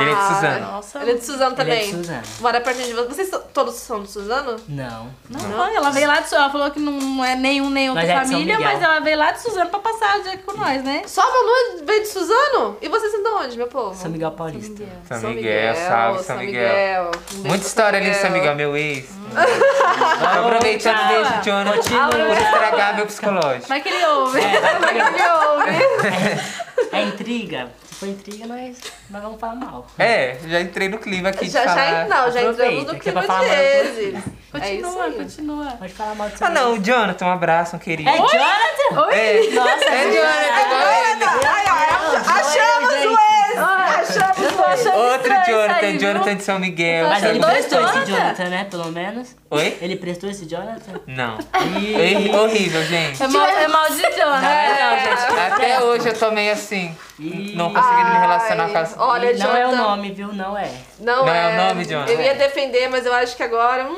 Ele 0.00 0.10
é 0.10 0.14
de 0.14 0.20
Ah, 0.20 0.34
Suzano. 0.34 0.60
Nossa. 0.72 0.98
Ele 1.00 1.10
é 1.10 1.14
de 1.14 1.24
Suzano 1.24 1.44
Ele 1.44 1.52
é 1.52 1.56
também. 1.76 1.90
de 1.90 1.96
Suzano. 1.96 2.22
Mora 2.40 2.60
pertinho 2.60 2.86
de 2.86 2.92
você. 2.94 3.08
Vocês 3.08 3.30
todos 3.52 3.74
são 3.74 4.02
de 4.02 4.10
Suzano? 4.10 4.56
Não. 4.68 5.10
Não, 5.28 5.40
foi, 5.40 5.74
ela 5.74 5.90
veio 5.90 6.06
lá 6.08 6.20
de 6.20 6.24
Suzano. 6.24 6.42
Ela 6.44 6.52
falou 6.52 6.70
que 6.70 6.80
não 6.80 7.22
é 7.24 7.36
nenhum 7.36 7.68
nem 7.68 7.90
outra 7.90 8.02
Mas 8.02 8.10
é 8.10 8.14
de 8.14 8.20
São 8.20 8.32
família, 8.32 8.56
Miguel. 8.56 8.72
mas 8.72 8.82
ela 8.82 9.00
veio 9.00 9.18
lá 9.18 9.30
de 9.32 9.42
Suzano 9.42 9.68
pra 9.70 9.78
passar 9.80 10.18
o 10.18 10.22
dia 10.22 10.38
com 10.38 10.56
nós, 10.56 10.82
né? 10.82 11.02
Só 11.06 11.20
a 11.20 11.26
Manu 11.26 11.84
veio 11.84 12.00
de 12.02 12.08
Suzano? 12.08 12.78
E 12.80 12.88
vocês 12.88 13.12
são 13.12 13.22
de 13.22 13.28
onde, 13.28 13.56
meu 13.58 13.66
povo? 13.66 13.94
São 13.94 14.10
Miguel 14.10 14.30
Paulista. 14.32 14.84
São 15.06 15.30
Miguel, 15.30 15.74
salve 15.74 16.22
São 16.24 16.36
Miguel. 16.38 17.04
Um 17.06 17.10
beijo 17.34 17.48
Muita 17.48 17.66
história 17.66 17.98
ali 17.98 18.10
de 18.10 18.16
São 18.16 18.30
Miguel, 18.30 18.54
meu 18.54 18.76
ex. 18.76 19.06
Tô 19.34 20.26
aproveitando 20.46 20.96
Tchau. 20.96 21.08
desse 21.08 21.44
Jonathan 21.50 21.76
Continua. 21.76 22.08
por 22.10 22.36
estragar 22.38 22.96
meu 22.96 23.06
psicológico. 23.06 23.68
Vai 23.68 23.80
que 23.80 23.88
ele 23.88 24.06
ouve. 24.06 24.40
É, 24.40 24.60
vai 24.78 24.94
que 24.94 25.00
ele- 25.00 25.28
ouve. 25.28 26.88
é 26.92 27.02
intriga? 27.02 27.68
For 28.04 28.10
intriga, 28.10 28.46
nós, 28.46 28.76
nós 29.08 29.22
vamos 29.22 29.40
falar 29.40 29.54
mal. 29.54 29.86
É, 29.98 30.36
já 30.46 30.60
entrei 30.60 30.90
no 30.90 30.98
clima 30.98 31.30
aqui 31.30 31.46
de 31.46 31.50
Já, 31.50 31.64
já, 31.64 31.74
falar. 31.74 32.06
não, 32.06 32.30
já 32.30 32.42
entramos 32.42 32.84
no 32.84 32.98
que 33.00 33.08
é 33.08 33.12
pra 33.12 33.22
clima 33.22 33.38
de 33.40 33.48
vezes. 33.48 34.14
É 34.14 34.58
Continua, 34.60 35.04
aí. 35.04 35.12
continua. 35.14 35.66
Pode 35.78 35.92
falar 35.94 36.14
mal 36.14 36.28
de 36.28 36.44
Ah 36.44 36.50
não, 36.50 36.74
o 36.74 36.78
Jonathan, 36.78 37.24
um 37.26 37.30
abraço, 37.30 37.76
um 37.76 37.78
querido. 37.78 38.10
É 38.10 38.16
Jonathan? 38.16 39.10
É, 39.10 39.50
Nossa, 39.52 39.84
é 39.86 40.02
Jonathan, 40.12 40.60
igual 40.66 40.92
ele. 40.92 41.24
Ai, 41.46 41.64
ai, 41.66 42.16
achamos 42.26 42.90
o 42.90 43.18
ex! 43.18 43.33
Achamos 43.58 44.58
o 44.58 44.70
ex! 44.70 44.86
Outro 44.86 45.32
Jonathan, 45.46 45.86
aí? 45.86 45.98
Jonathan 45.98 46.36
de 46.36 46.42
São 46.42 46.58
Miguel. 46.58 47.08
Mas 47.08 47.22
ele 47.24 47.38
Dois 47.38 47.52
prestou 47.66 47.80
esse 47.80 47.92
Jonathan? 47.92 48.12
Jonathan, 48.12 48.44
né? 48.48 48.66
Pelo 48.70 48.92
menos. 48.92 49.36
Oi? 49.50 49.78
Ele 49.80 49.96
prestou 49.96 50.30
esse 50.30 50.46
Jonathan? 50.46 51.00
Não. 51.06 51.38
E... 51.78 51.94
É 52.32 52.36
horrível, 52.36 52.82
gente. 52.84 53.22
É 53.22 53.28
mal, 53.28 53.46
é 53.46 53.68
mal 53.68 53.86
de 53.90 54.00
Jonah. 54.02 54.40
Não 54.40 54.48
é 54.48 54.82
não, 54.82 54.98
gente. 55.16 55.40
Até 55.52 55.80
hoje 55.84 56.08
eu 56.08 56.18
tô 56.18 56.30
meio 56.30 56.52
assim, 56.52 56.96
E- 57.18 57.52
não 57.56 57.72
conseguindo 57.72 58.10
me 58.10 58.18
relacionar 58.18 58.68
com 58.68 58.78
as... 58.78 58.94
Olha, 58.98 59.32
não 59.36 59.56
é 59.56 59.66
o 59.66 59.70
Jonathan, 59.70 59.88
nome, 59.88 60.10
viu? 60.12 60.28
Não 60.32 60.56
é. 60.58 60.68
Não, 61.00 61.24
Não 61.26 61.34
é 61.34 61.48
o 61.48 61.68
nome, 61.68 61.84
Jonathan. 61.84 62.12
Eu 62.12 62.20
ia 62.20 62.34
defender, 62.34 62.88
mas 62.88 63.06
eu 63.06 63.12
acho 63.14 63.36
que 63.36 63.42
agora. 63.42 63.84
Hum, 63.84 63.94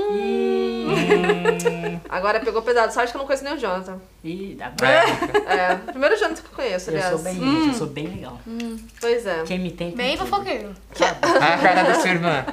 Hum, 0.86 0.86
agora 2.09 2.41
pegou 2.41 2.63
pesado. 2.63 2.93
Só 2.93 3.01
acho 3.01 3.13
que 3.13 3.17
eu 3.17 3.21
não 3.21 3.27
conheço 3.27 3.45
nem 3.45 3.55
o 3.55 3.59
Jonathan. 3.59 4.01
E 4.25 4.57
dá 4.59 4.73
é. 4.83 5.57
É, 5.57 5.75
o 5.75 5.79
primeiro 5.93 6.17
Jonathan 6.17 6.43
que 6.43 6.49
eu 6.49 6.57
conheço, 6.57 6.91
Eu 6.91 6.95
aliás. 6.97 7.15
sou 7.15 7.23
bem, 7.25 7.35
gente, 7.35 7.69
eu 7.69 7.75
sou 7.75 7.87
bem 7.87 8.07
legal. 8.07 8.41
Pois 9.01 9.27
é. 9.27 9.43
Quem 9.45 9.59
me 9.59 9.71
tem, 9.71 9.93
Bem 9.93 10.17
fofoqueiro. 10.17 10.75
A 11.23 11.59
cara 11.59 11.83
da 11.83 11.95
sua 11.95 12.11
irmã. 12.11 12.45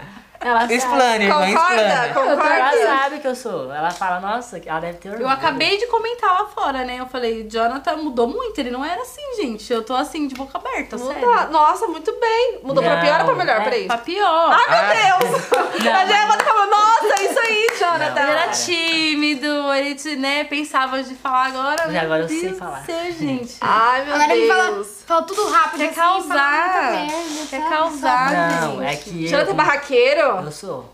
Ela 0.44 0.62
sabe. 0.62 0.74
Explane, 0.76 1.26
irmã, 1.26 1.46
Concorda? 1.48 1.82
Ela 1.82 2.14
Concorda? 2.14 2.84
sabe 2.86 3.20
que 3.20 3.28
eu 3.28 3.36
sou. 3.36 3.72
Ela 3.74 3.92
fala, 3.92 4.20
nossa, 4.20 4.62
ela 4.66 4.80
deve 4.80 4.98
ter 4.98 5.10
orgulho. 5.10 5.26
Eu 5.26 5.30
acabei 5.30 5.78
de 5.78 5.88
comentar 5.88 6.34
lá 6.34 6.46
fora, 6.48 6.84
né? 6.84 6.98
Eu 7.00 7.06
falei, 7.08 7.48
Jonathan 7.50 7.96
mudou 7.98 8.28
muito. 8.28 8.58
Ele 8.60 8.72
não 8.72 8.84
era 8.84 9.02
assim, 9.02 9.22
gente. 9.38 9.72
Eu 9.72 9.84
tô 9.84 9.96
assim, 9.96 10.28
de 10.28 10.36
boca 10.36 10.58
aberta, 10.58 10.98
Muda- 10.98 11.14
sério. 11.14 11.50
Nossa, 11.52 11.88
muito 11.88 12.12
bem. 12.20 12.60
Mudou 12.64 12.84
pra 12.84 12.96
Não, 12.96 13.02
pior 13.02 13.20
ou 13.22 13.26
pra 13.28 13.36
melhor? 13.36 13.62
é, 13.62 13.64
Peraí. 13.64 13.88
Pra 13.88 13.98
pior. 13.98 14.52
Ai, 14.68 14.86
meu 14.86 15.30
Deus! 15.30 15.50
Não, 15.84 15.94
a 15.94 16.06
Gemma 16.06 16.38
falou, 16.44 16.68
nossa, 16.68 17.24
isso 17.24 17.40
aí, 17.40 17.68
Jonathan. 17.80 18.22
Ele 18.22 18.32
era 18.32 18.48
tímido, 18.50 19.74
ele 19.74 20.16
né, 20.18 20.44
pensava 20.44 21.02
de 21.04 21.16
falar 21.16 21.48
agora. 21.48 21.84
Mas 21.88 21.96
agora 21.96 22.24
eu 22.24 22.28
sei 22.28 22.42
Deus 22.44 22.58
falar. 22.60 22.84
céu, 22.86 23.12
gente. 23.12 23.58
Ai, 23.62 24.06
meu 24.06 24.16
Agora 24.16 24.36
ele 24.36 24.48
fala, 24.48 24.72
Deus. 24.72 24.88
Fala 25.06 25.24
tudo 25.24 25.50
rápido. 25.50 25.80
Quer 25.80 25.86
assim, 25.90 25.96
causar. 25.96 26.92
merda, 26.92 27.48
Quer 27.50 27.60
sabe? 27.62 27.70
causar, 27.76 28.32
Não, 28.62 28.80
gente. 28.80 28.86
é 28.86 28.96
que 28.96 29.28
Jonathan 29.28 29.50
eu... 29.52 29.56
barraqueiro? 29.56 30.22
Eu 30.22 30.52
sou. 30.52 30.94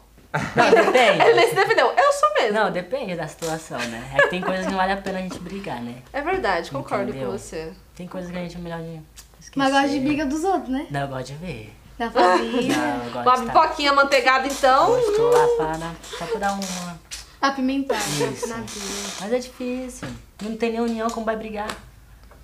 Não, 0.55 0.69
depende. 0.69 1.21
Ele 1.23 1.33
nem 1.33 1.49
se 1.49 1.55
defendeu. 1.55 1.87
Eu 1.87 2.13
sou 2.13 2.33
mesmo. 2.35 2.53
Não, 2.59 2.71
depende 2.71 3.15
da 3.15 3.27
situação, 3.27 3.79
né? 3.79 4.11
É 4.15 4.21
que 4.23 4.27
tem 4.29 4.41
coisas 4.41 4.65
que 4.65 4.71
não 4.71 4.77
vale 4.77 4.91
a 4.93 4.97
pena 4.97 5.17
a 5.19 5.21
gente 5.21 5.39
brigar, 5.39 5.81
né? 5.81 5.95
É 6.13 6.21
verdade, 6.21 6.69
concordo 6.69 7.09
Entendeu? 7.09 7.31
com 7.31 7.37
você. 7.37 7.73
Tem 7.95 8.07
coisas 8.07 8.29
que 8.31 8.37
a 8.37 8.41
gente 8.41 8.55
é 8.55 8.59
melhor 8.59 8.79
de 8.79 9.01
esquecer. 9.39 9.53
Mas 9.55 9.71
gosta 9.71 9.89
de 9.89 9.99
briga 9.99 10.25
dos 10.27 10.43
outros, 10.43 10.69
né? 10.69 10.85
Não, 10.91 11.01
eu 11.01 11.07
gosto 11.07 11.27
de 11.27 11.33
ver. 11.35 11.75
Da 11.97 12.09
família. 12.11 12.77
Não, 12.77 13.05
eu 13.05 13.11
gosto 13.11 13.25
Uma 13.27 13.33
estar... 13.47 13.61
pipoquinha 13.61 13.91
manteigada, 13.93 14.47
então. 14.47 14.93
Eu 14.93 15.09
Estou 15.11 15.31
lá 15.31 15.47
pra, 15.57 15.77
na- 15.79 15.95
só 16.03 16.25
pra 16.27 16.39
dar 16.39 16.51
uma... 16.53 16.99
Apimentar. 17.41 17.97
Isso. 17.97 18.47
Na 18.47 18.57
vida. 18.57 19.13
Mas 19.21 19.33
é 19.33 19.39
difícil. 19.39 20.07
Não 20.43 20.55
tem 20.57 20.71
nem 20.73 20.81
união, 20.81 21.09
como 21.09 21.25
vai 21.25 21.35
brigar? 21.37 21.69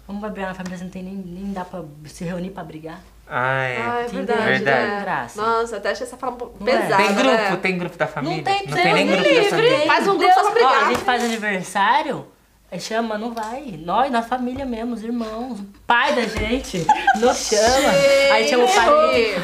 Vai 0.07 0.29
brigar 0.29 0.49
na 0.49 0.55
família 0.55 0.77
não 0.81 0.89
tem 0.89 1.03
nem, 1.03 1.15
nem 1.15 1.51
dá 1.53 1.65
pra 1.65 1.83
se 2.05 2.23
reunir 2.23 2.51
pra 2.51 2.63
brigar? 2.63 2.99
Ah, 3.27 3.63
é. 3.63 3.77
Ah, 3.81 4.01
é 4.01 4.07
verdade. 4.07 4.41
Verdade. 4.43 4.87
né? 4.87 5.01
Graça. 5.01 5.41
Nossa, 5.41 5.77
até 5.77 5.91
achei 5.91 6.05
essa 6.05 6.15
fala 6.15 6.37
é? 6.61 6.63
pesada. 6.63 6.97
Tem 6.97 7.15
grupo, 7.15 7.31
né? 7.31 7.55
tem 7.57 7.77
grupo 7.77 7.97
da 7.97 8.07
família? 8.07 8.37
Não 8.37 8.43
tem, 8.43 8.67
não 8.67 8.77
tem 8.77 8.93
nem 8.93 9.07
Deus 9.07 9.19
grupo 9.19 9.33
da 9.33 9.41
livre. 9.41 9.49
família. 9.49 9.87
Faz 9.87 10.07
um 10.07 10.17
grupo 10.17 10.33
só 10.33 10.41
pra 10.41 10.49
Ó, 10.49 10.53
brigar. 10.53 10.83
a 10.83 10.87
gente 10.89 11.03
faz 11.03 11.23
aniversário, 11.23 12.27
chama, 12.79 13.17
não 13.17 13.31
vai. 13.33 13.79
Nós, 13.83 14.11
na 14.11 14.21
família 14.21 14.65
mesmo, 14.65 14.93
os 14.93 15.03
irmãos, 15.03 15.59
o 15.59 15.65
pai 15.87 16.13
da 16.13 16.21
gente, 16.23 16.85
não 17.19 17.33
chama. 17.33 17.89
Aí 18.31 18.47
chama 18.47 18.65
o 18.65 18.67
pai. 18.67 19.35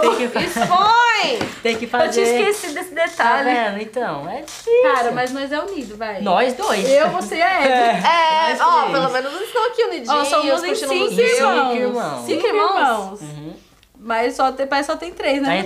Tem 0.00 0.16
que, 0.16 0.28
fa- 0.28 0.40
Expõe! 0.42 1.38
tem 1.62 1.76
que 1.76 1.84
Eu 1.84 1.88
fazer. 1.88 2.24
tinha 2.24 2.50
esquecido 2.50 2.74
desse 2.74 2.94
Tá 2.94 3.42
detalhe. 3.42 3.50
vendo? 3.54 3.82
Então, 3.82 4.28
é 4.28 4.42
difícil. 4.42 4.82
Cara, 4.94 5.10
mas 5.12 5.30
nós 5.32 5.52
é 5.52 5.60
unido, 5.60 5.96
vai. 5.96 6.20
Nós 6.20 6.54
dois. 6.54 6.88
Eu, 6.88 7.08
você 7.10 7.36
e 7.36 7.42
a 7.42 7.60
Eve. 7.60 8.06
É, 8.06 8.50
Nós 8.56 8.60
ó, 8.60 8.82
pelo 8.90 9.10
menos 9.10 9.32
eles 9.34 9.46
estão 9.48 9.66
aqui 9.66 9.82
unidinhos, 9.84 10.08
Ó, 10.10 10.24
somos 10.24 10.64
em 10.64 10.74
cinco 10.74 10.94
música. 10.94 11.22
irmãos. 11.22 11.74
irmãos. 11.76 12.26
Cinco 12.26 12.40
Cinco 12.42 12.46
irmãos? 12.46 13.20
Uhum. 13.20 13.52
Mas 14.00 14.36
só 14.36 14.52
tem, 14.52 14.64
parece 14.64 14.86
só 14.92 14.96
tem 14.96 15.12
três, 15.12 15.42
né? 15.42 15.58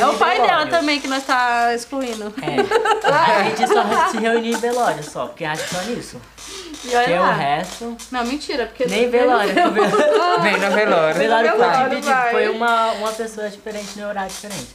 É 0.00 0.06
o 0.06 0.14
pai 0.14 0.40
dela 0.40 0.66
também 0.66 1.00
que 1.00 1.08
nós 1.08 1.24
tá 1.24 1.74
excluindo. 1.74 2.32
É. 2.40 2.62
A 3.10 3.42
gente 3.42 3.66
só 3.66 4.08
se 4.08 4.18
reuniu 4.18 4.52
em 4.54 4.56
velório 4.56 5.02
só, 5.02 5.26
porque 5.26 5.44
acha 5.44 5.66
só 5.66 5.82
nisso. 5.90 6.20
E 6.84 6.88
olha 6.88 7.04
Porque 7.04 7.18
o 7.18 7.32
resto. 7.32 7.96
Não, 8.10 8.24
mentira, 8.24 8.66
porque... 8.66 8.86
Nem 8.86 9.08
velório. 9.08 9.54
Vem 9.54 9.62
no 10.58 10.70
velório. 10.70 11.14
velório 11.18 11.48
foi 11.50 11.58
velório, 11.58 11.88
dividido. 11.90 12.06
vai. 12.14 12.30
Foi 12.32 12.48
uma, 12.48 12.92
uma 12.92 13.12
pessoa 13.12 13.48
diferente 13.48 13.98
no 13.98 14.08
horário 14.08 14.30
diferente. 14.30 14.68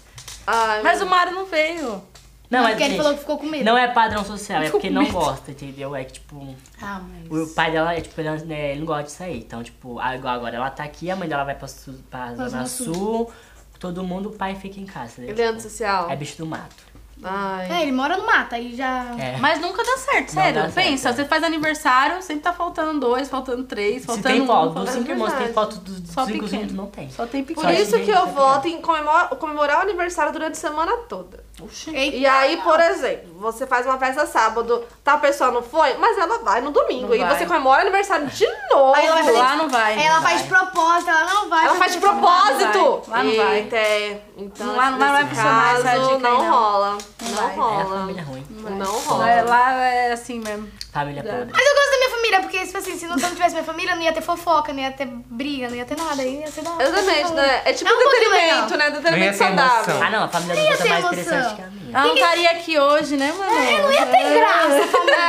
Ai, 0.45 0.81
Mas 0.81 0.99
meu 0.99 1.07
o 1.07 1.09
Mário 1.09 1.33
não 1.33 1.45
veio. 1.45 2.01
Não, 2.49 2.59
Não, 2.59 2.61
mas 2.63 2.69
porque 2.71 2.83
ele 2.83 2.89
gente, 2.91 2.97
falou 3.01 3.13
que 3.13 3.19
ficou 3.19 3.37
com 3.37 3.45
medo. 3.45 3.65
não 3.65 3.77
é 3.77 3.89
padrão 3.89 4.23
social, 4.23 4.61
é 4.61 4.69
porque 4.69 4.89
não 4.89 5.05
gosta, 5.11 5.51
entendeu? 5.51 5.93
É 5.93 6.05
que, 6.05 6.13
tipo, 6.13 6.55
Ah, 6.81 7.01
mas... 7.29 7.41
o 7.41 7.53
pai 7.53 7.71
dela, 7.71 7.93
é, 7.93 7.99
tipo, 7.99 8.21
ele, 8.21 8.29
né, 8.45 8.71
ele 8.71 8.79
não 8.79 8.87
gosta 8.87 9.03
de 9.03 9.11
sair. 9.11 9.39
Então, 9.39 9.61
tipo, 9.61 9.99
ah, 9.99 10.15
igual 10.15 10.33
agora 10.33 10.55
ela 10.55 10.69
tá 10.69 10.85
aqui, 10.85 11.11
a 11.11 11.15
mãe 11.17 11.27
dela 11.27 11.43
vai 11.43 11.55
pra, 11.55 11.67
pra 12.09 12.33
Zona 12.35 12.49
Zona 12.49 12.65
Sul, 12.67 13.29
todo 13.77 14.01
mundo, 14.01 14.29
o 14.29 14.31
pai 14.31 14.55
fica 14.55 14.79
em 14.79 14.85
casa. 14.85 15.21
Né? 15.21 15.27
Ele 15.27 15.41
é 15.41 15.45
Tipo, 15.45 15.55
antissocial. 15.55 16.09
é 16.09 16.15
bicho 16.15 16.37
do 16.37 16.45
mato. 16.45 16.86
Ai. 17.23 17.71
É, 17.71 17.81
ele 17.81 17.91
mora 17.91 18.15
no 18.17 18.25
mato, 18.25 18.55
aí 18.55 18.75
já. 18.75 19.15
É. 19.17 19.37
Mas 19.37 19.59
nunca 19.59 19.83
dá 19.83 19.97
certo, 19.97 20.29
sério. 20.29 20.53
dá 20.53 20.69
certo, 20.69 20.75
Pensa, 20.75 21.09
é. 21.09 21.13
você 21.13 21.25
faz 21.25 21.43
aniversário, 21.43 22.21
sempre 22.21 22.43
tá 22.43 22.53
faltando 22.53 22.99
dois, 22.99 23.27
faltando 23.27 23.63
três, 23.63 24.01
Se 24.01 24.07
faltando 24.07 24.27
tem 24.27 24.41
um, 24.41 24.47
foto 24.47 24.79
dos 24.79 24.89
cinco 24.91 25.11
irmãos, 25.11 25.33
tem 25.33 25.53
foto 25.53 25.77
dos, 25.77 25.97
cinco 26.27 26.47
juntos, 26.47 26.73
não 26.73 26.87
tem. 26.87 27.09
Só 27.09 27.25
tem 27.25 27.43
Por 27.43 27.55
pequeno. 27.55 27.75
Só 27.75 27.81
isso 27.81 27.99
que 27.99 28.11
eu 28.11 28.15
tá 28.15 28.25
voto 28.25 28.67
em 28.67 28.81
comemorar, 28.81 29.29
comemorar 29.29 29.79
o 29.79 29.81
aniversário 29.81 30.31
durante 30.31 30.53
a 30.53 30.55
semana 30.55 30.95
toda. 31.09 31.46
Eita. 31.91 32.15
E 32.15 32.25
aí, 32.25 32.57
por 32.57 32.79
exemplo, 32.79 33.33
você 33.39 33.65
faz 33.65 33.85
uma 33.85 33.97
festa 33.97 34.25
sábado, 34.27 34.83
tal 35.03 35.19
pessoa 35.19 35.49
não 35.51 35.63
foi, 35.63 35.95
mas 35.97 36.17
ela 36.17 36.37
vai 36.39 36.61
no 36.61 36.69
domingo. 36.71 37.07
Não 37.07 37.15
e 37.15 37.19
vai. 37.19 37.35
você 37.37 37.45
comemora 37.45 37.79
o 37.79 37.81
aniversário 37.81 38.27
de 38.27 38.45
novo. 38.69 38.93
Aí 38.95 39.05
ela 39.05 39.21
vai 39.23 39.31
Lá 39.33 39.55
não 39.55 39.69
vai. 39.69 39.93
Aí 39.93 40.05
ela 40.05 40.21
faz 40.21 40.41
de 40.43 40.47
propósito, 40.47 41.09
ela 41.09 41.33
não 41.33 41.49
vai. 41.49 41.65
Ela 41.65 41.75
faz 41.75 41.91
de 41.93 41.99
propósito. 41.99 43.01
Lá 43.07 43.23
não 43.23 43.35
vai. 43.35 43.57
Eita, 43.57 43.75
é. 43.75 44.21
Então, 44.37 44.75
Lá 44.75 44.91
não 44.91 44.97
vai- 44.99 45.07
não 45.07 45.15
vai 45.15 45.25
funcionar 45.27 45.73
essa 45.75 45.83
caso, 45.83 46.07
dica 46.15 46.29
não 46.29 46.37
não. 46.43 46.51
rola. 46.51 46.97
Não 47.21 47.29
Não, 47.29 47.35
vai. 47.35 47.47
É 47.47 47.49
a 47.49 47.83
rola. 47.83 47.99
família 47.99 48.23
ruim. 48.23 48.45
Não 48.49 48.99
rola. 48.99 49.41
Lá 49.41 49.71
é 49.83 50.11
assim 50.13 50.39
mesmo. 50.39 50.71
Família 50.99 51.23
podre. 51.23 51.49
Mas 51.53 51.65
eu 51.67 51.73
gosto 51.75 51.91
da 51.91 51.97
minha 51.97 52.09
família, 52.09 52.39
porque, 52.41 52.65
tipo 52.65 52.77
assim, 52.77 52.97
se 52.97 53.07
não, 53.07 53.15
se 53.17 53.21
não 53.27 53.31
tivesse 53.31 53.51
minha 53.53 53.63
família, 53.63 53.95
não 53.95 54.01
ia 54.03 54.13
ter 54.13 54.21
fofoca, 54.21 54.73
não 54.73 54.79
ia 54.81 54.91
ter 54.91 55.05
briga, 55.07 55.69
não 55.69 55.75
ia 55.75 55.85
ter 55.85 55.97
nada. 55.97 56.21
Aí 56.21 56.39
ia 56.39 56.47
ser 56.51 56.61
da 56.63 56.71
hora. 56.71 56.83
Exatamente, 56.83 57.31
né? 57.33 57.61
É 57.65 57.73
tipo 57.73 57.89
É 57.89 57.93
um 57.93 57.97
pouquinho 57.97 58.23
entretenimento, 58.33 58.77
né? 58.77 58.89
Não 58.89 58.97
Entretenimento 58.99 59.25
ia 59.25 59.31
ter 59.31 59.37
saudável. 59.37 59.83
emoção. 59.93 60.03
Ah, 60.03 60.09
não, 60.09 60.23
a 60.23 60.27
família 60.27 60.55
outros 60.63 60.79
é 60.79 60.83
ter 60.83 60.89
mais 60.89 61.03
emoção. 61.05 61.21
interessante 61.21 61.55
que 61.55 61.61
a 61.61 61.67
minha. 61.67 61.97
Ela 61.97 62.07
não 62.07 62.13
estaria 62.15 62.51
aqui 62.51 62.79
hoje, 62.79 63.17
né, 63.17 63.31
mano? 63.37 63.51
É, 63.57 63.81
não 63.81 63.91
ia 63.91 64.05
ter 64.05 64.33
graça, 64.37 64.83
a 64.83 64.87
família, 64.87 65.21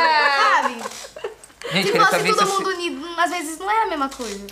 sabe? 0.53 0.75
Gente, 1.73 1.87
Se 1.87 1.93
queria 1.93 2.07
fosse 2.07 2.11
saber 2.17 2.33
se 2.33 2.39
todo 2.39 2.49
mundo 2.49 2.69
unido, 2.71 3.07
às 3.19 3.31
vezes 3.31 3.59
não 3.59 3.71
é 3.71 3.83
a 3.83 3.87
mesma 3.87 4.09
coisa. 4.09 4.47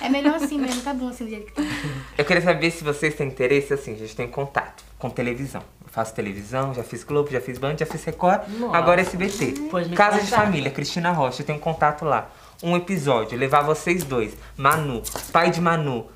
É 0.00 0.08
melhor 0.08 0.34
assim 0.36 0.58
mesmo, 0.58 0.80
tá 0.82 0.94
bom 0.94 1.08
assim 1.08 1.24
do 1.24 1.30
jeito 1.30 1.46
que 1.46 1.52
tá. 1.52 1.62
Eu 2.16 2.24
queria 2.24 2.42
saber 2.42 2.70
se 2.70 2.84
vocês 2.84 3.14
têm 3.14 3.26
interesse, 3.28 3.72
assim, 3.74 3.94
a 3.94 3.98
gente 3.98 4.14
tem 4.16 4.28
contato 4.28 4.82
com 4.98 5.10
televisão. 5.10 5.62
Faço 5.90 6.14
televisão, 6.14 6.72
já 6.72 6.84
fiz 6.84 7.02
Globo, 7.02 7.30
já 7.30 7.40
fiz 7.40 7.58
Band, 7.58 7.76
já 7.78 7.86
fiz 7.86 8.04
Record, 8.04 8.42
Nossa. 8.58 8.76
agora 8.76 9.00
SBT. 9.00 9.68
Pois 9.70 9.88
me 9.88 9.96
Casa 9.96 10.18
de 10.18 10.24
contata. 10.24 10.42
Família, 10.42 10.70
Cristina 10.70 11.10
Rocha, 11.10 11.42
eu 11.42 11.46
tenho 11.46 11.58
contato 11.58 12.04
lá. 12.04 12.30
Um 12.62 12.76
episódio, 12.76 13.36
levar 13.38 13.62
vocês 13.62 14.04
dois, 14.04 14.36
Manu, 14.56 15.02
pai 15.32 15.50
de 15.50 15.60
Manu, 15.60 16.06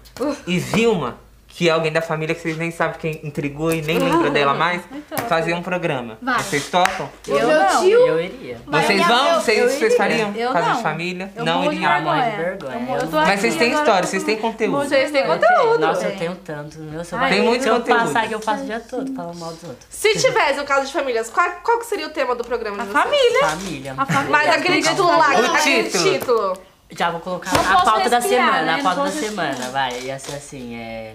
e 0.46 0.58
Vilma, 0.58 1.16
que 1.56 1.68
é 1.68 1.72
alguém 1.72 1.92
da 1.92 2.02
família 2.02 2.34
que 2.34 2.40
vocês 2.40 2.56
nem 2.56 2.72
sabem 2.72 2.98
quem 2.98 3.20
intrigou 3.22 3.72
e 3.72 3.80
nem 3.80 3.96
lembra 3.96 4.28
dela 4.28 4.54
mais, 4.54 4.82
Então. 4.92 5.24
fazer 5.28 5.54
um 5.54 5.62
programa. 5.62 6.18
Vai. 6.20 6.42
Vocês 6.42 6.66
topam? 6.68 7.08
Eu 7.28 7.38
meu 7.38 7.46
não. 7.48 7.80
tio. 7.80 8.06
Eu 8.08 8.20
iria. 8.20 8.58
Vocês 8.66 9.06
vão? 9.06 9.28
eu- 9.28 9.40
vocês, 9.40 9.58
eu 9.58 9.68
vocês 9.68 9.82
iria. 9.82 9.96
fariam? 9.96 10.32
Eu 10.34 10.52
Casa 10.52 10.68
não. 10.70 10.76
de 10.78 10.82
Família? 10.82 11.32
Eu 11.36 11.44
não 11.44 11.72
iriam. 11.72 11.92
Ah, 11.92 12.00
morre 12.00 12.30
de 12.30 12.36
vergonha. 12.36 12.74
Eu 12.88 12.94
Eu 12.96 13.00
eu 13.02 13.10
Mas 13.12 13.40
vocês 13.40 13.54
têm 13.54 13.72
história, 13.72 14.00
eu 14.04 14.08
vocês 14.08 14.24
têm 14.24 14.36
conteúdo. 14.36 14.78
Vocês 14.78 15.10
têm 15.12 15.26
conteúdo. 15.26 15.78
Nossa, 15.78 16.06
eu 16.06 16.16
tenho 16.18 16.34
tanto. 16.34 16.78
Meu, 16.80 17.04
se 17.04 17.14
eu, 17.14 17.18
Tem 17.20 17.42
muito 17.42 17.62
se 17.62 17.68
eu 17.68 17.76
conteúdo. 17.76 18.00
passar 18.00 18.24
aqui, 18.24 18.32
eu 18.32 18.40
faço 18.40 18.62
o 18.64 18.66
dia 18.66 18.80
todo 18.80 19.14
falando 19.14 19.38
mal 19.38 19.52
dos 19.52 19.62
outros. 19.62 19.86
Se 19.90 20.12
tivesse 20.18 20.58
um 20.58 20.64
caso 20.64 20.86
de 20.88 20.92
famílias, 20.92 21.30
qual, 21.30 21.48
qual 21.62 21.78
que 21.78 21.86
seria 21.86 22.08
o 22.08 22.10
tema 22.10 22.34
do 22.34 22.42
programa 22.42 22.82
A 22.82 22.86
de 22.86 22.90
vocês? 22.92 23.04
família. 23.04 23.48
Família. 23.48 23.94
A 23.96 24.06
família. 24.06 24.30
Mas 24.30 24.48
aquele 24.56 24.82
título 24.82 25.08
lá, 25.08 25.28
O 25.30 25.54
aquele 25.54 25.84
título. 25.84 26.12
título. 26.12 26.58
Já 26.90 27.10
vou 27.10 27.20
colocar 27.20 27.50
a 27.52 27.80
pauta 27.84 28.10
da 28.10 28.20
semana. 28.20 28.62
né? 28.62 28.80
A 28.80 28.82
pauta 28.82 29.02
da 29.04 29.10
semana, 29.12 29.70
vai. 29.70 30.00
Ia 30.00 30.18
ser 30.18 30.34
assim, 30.34 30.74
é. 30.76 31.12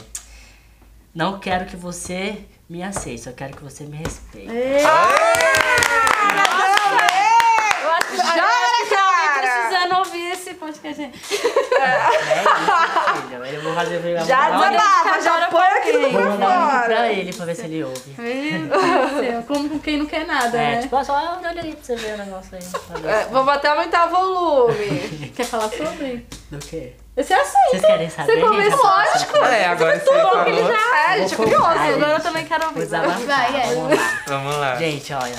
Não 1.13 1.39
quero 1.39 1.65
que 1.65 1.75
você 1.75 2.45
me 2.69 2.83
aceite, 2.83 3.23
só 3.23 3.31
quero 3.31 3.55
que 3.57 3.63
você 3.63 3.83
me 3.85 3.97
respeite. 3.97 4.49
Acho 7.89 8.09
que 8.09 8.17
tem 8.17 8.99
alguém 8.99 9.27
era, 9.37 9.41
precisando 9.41 9.97
ouvir 9.97 10.31
esse 10.31 10.53
podcast. 10.53 11.11
É 11.79 12.43
isso, 12.43 13.21
filho. 13.21 13.45
Eu 13.49 13.61
vou 13.63 13.73
fazer 13.73 14.01
pegar 14.01 14.23
Já 14.25 14.49
desabafa, 14.51 15.21
já 15.21 15.47
põe 15.47 15.63
aquilo 15.67 16.01
Vou 16.01 16.11
pra 16.11 16.29
mandar 16.29 16.47
um 16.47 16.51
vídeo 16.51 16.69
pra 16.69 16.95
fora. 16.95 17.11
ele 17.11 17.33
pra 17.33 17.45
ver 17.45 17.55
se 17.55 17.61
ele 17.65 17.83
ouve. 17.83 18.15
Meu 18.17 19.43
Como 19.43 19.69
com 19.69 19.79
quem 19.79 19.97
não 19.97 20.05
quer 20.05 20.25
nada, 20.25 20.57
É, 20.57 20.75
né? 20.75 20.81
tipo, 20.81 21.03
só 21.03 21.13
olha 21.13 21.49
aí 21.61 21.73
pra 21.75 21.83
você 21.83 21.95
ver 21.95 22.13
o 22.13 22.17
negócio 22.17 22.49
aí. 22.57 23.09
É, 23.09 23.25
vamos 23.31 23.53
até 23.53 23.67
aumentar 23.69 24.07
o 24.07 24.09
volume. 24.09 25.31
Quer 25.35 25.45
falar 25.45 25.69
sobre? 25.69 26.27
Do 26.51 26.59
quê? 26.59 26.93
Você 27.15 27.33
aceita. 27.33 27.69
Vocês 27.71 27.85
querem 27.85 28.09
saber? 28.09 28.31
Você 28.33 28.39
começou, 28.41 28.85
lógico. 28.85 29.37
É, 29.37 29.65
agora 29.65 29.99
você 29.99 30.05
Bom 30.21 30.43
que 30.43 30.49
ele 30.51 30.61
falou. 30.61 30.73
já 30.73 30.97
é, 30.97 31.05
a 31.13 31.17
gente 31.17 31.33
é 31.33 31.37
Vou 31.37 31.45
curioso. 31.45 31.65
Agora 31.67 32.11
eu 32.11 32.19
também 32.21 32.45
quero 32.45 32.69
Vou 32.71 32.81
ouvir. 32.81 33.25
Vai, 33.25 33.61
é. 33.61 33.73
Vamos 33.75 33.97
lá. 33.97 34.09
Vamos 34.27 34.55
lá. 34.57 34.75
Gente, 34.75 35.13
olha, 35.13 35.35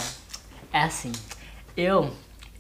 é 0.73 0.81
assim, 0.83 1.13
eu, 1.77 2.11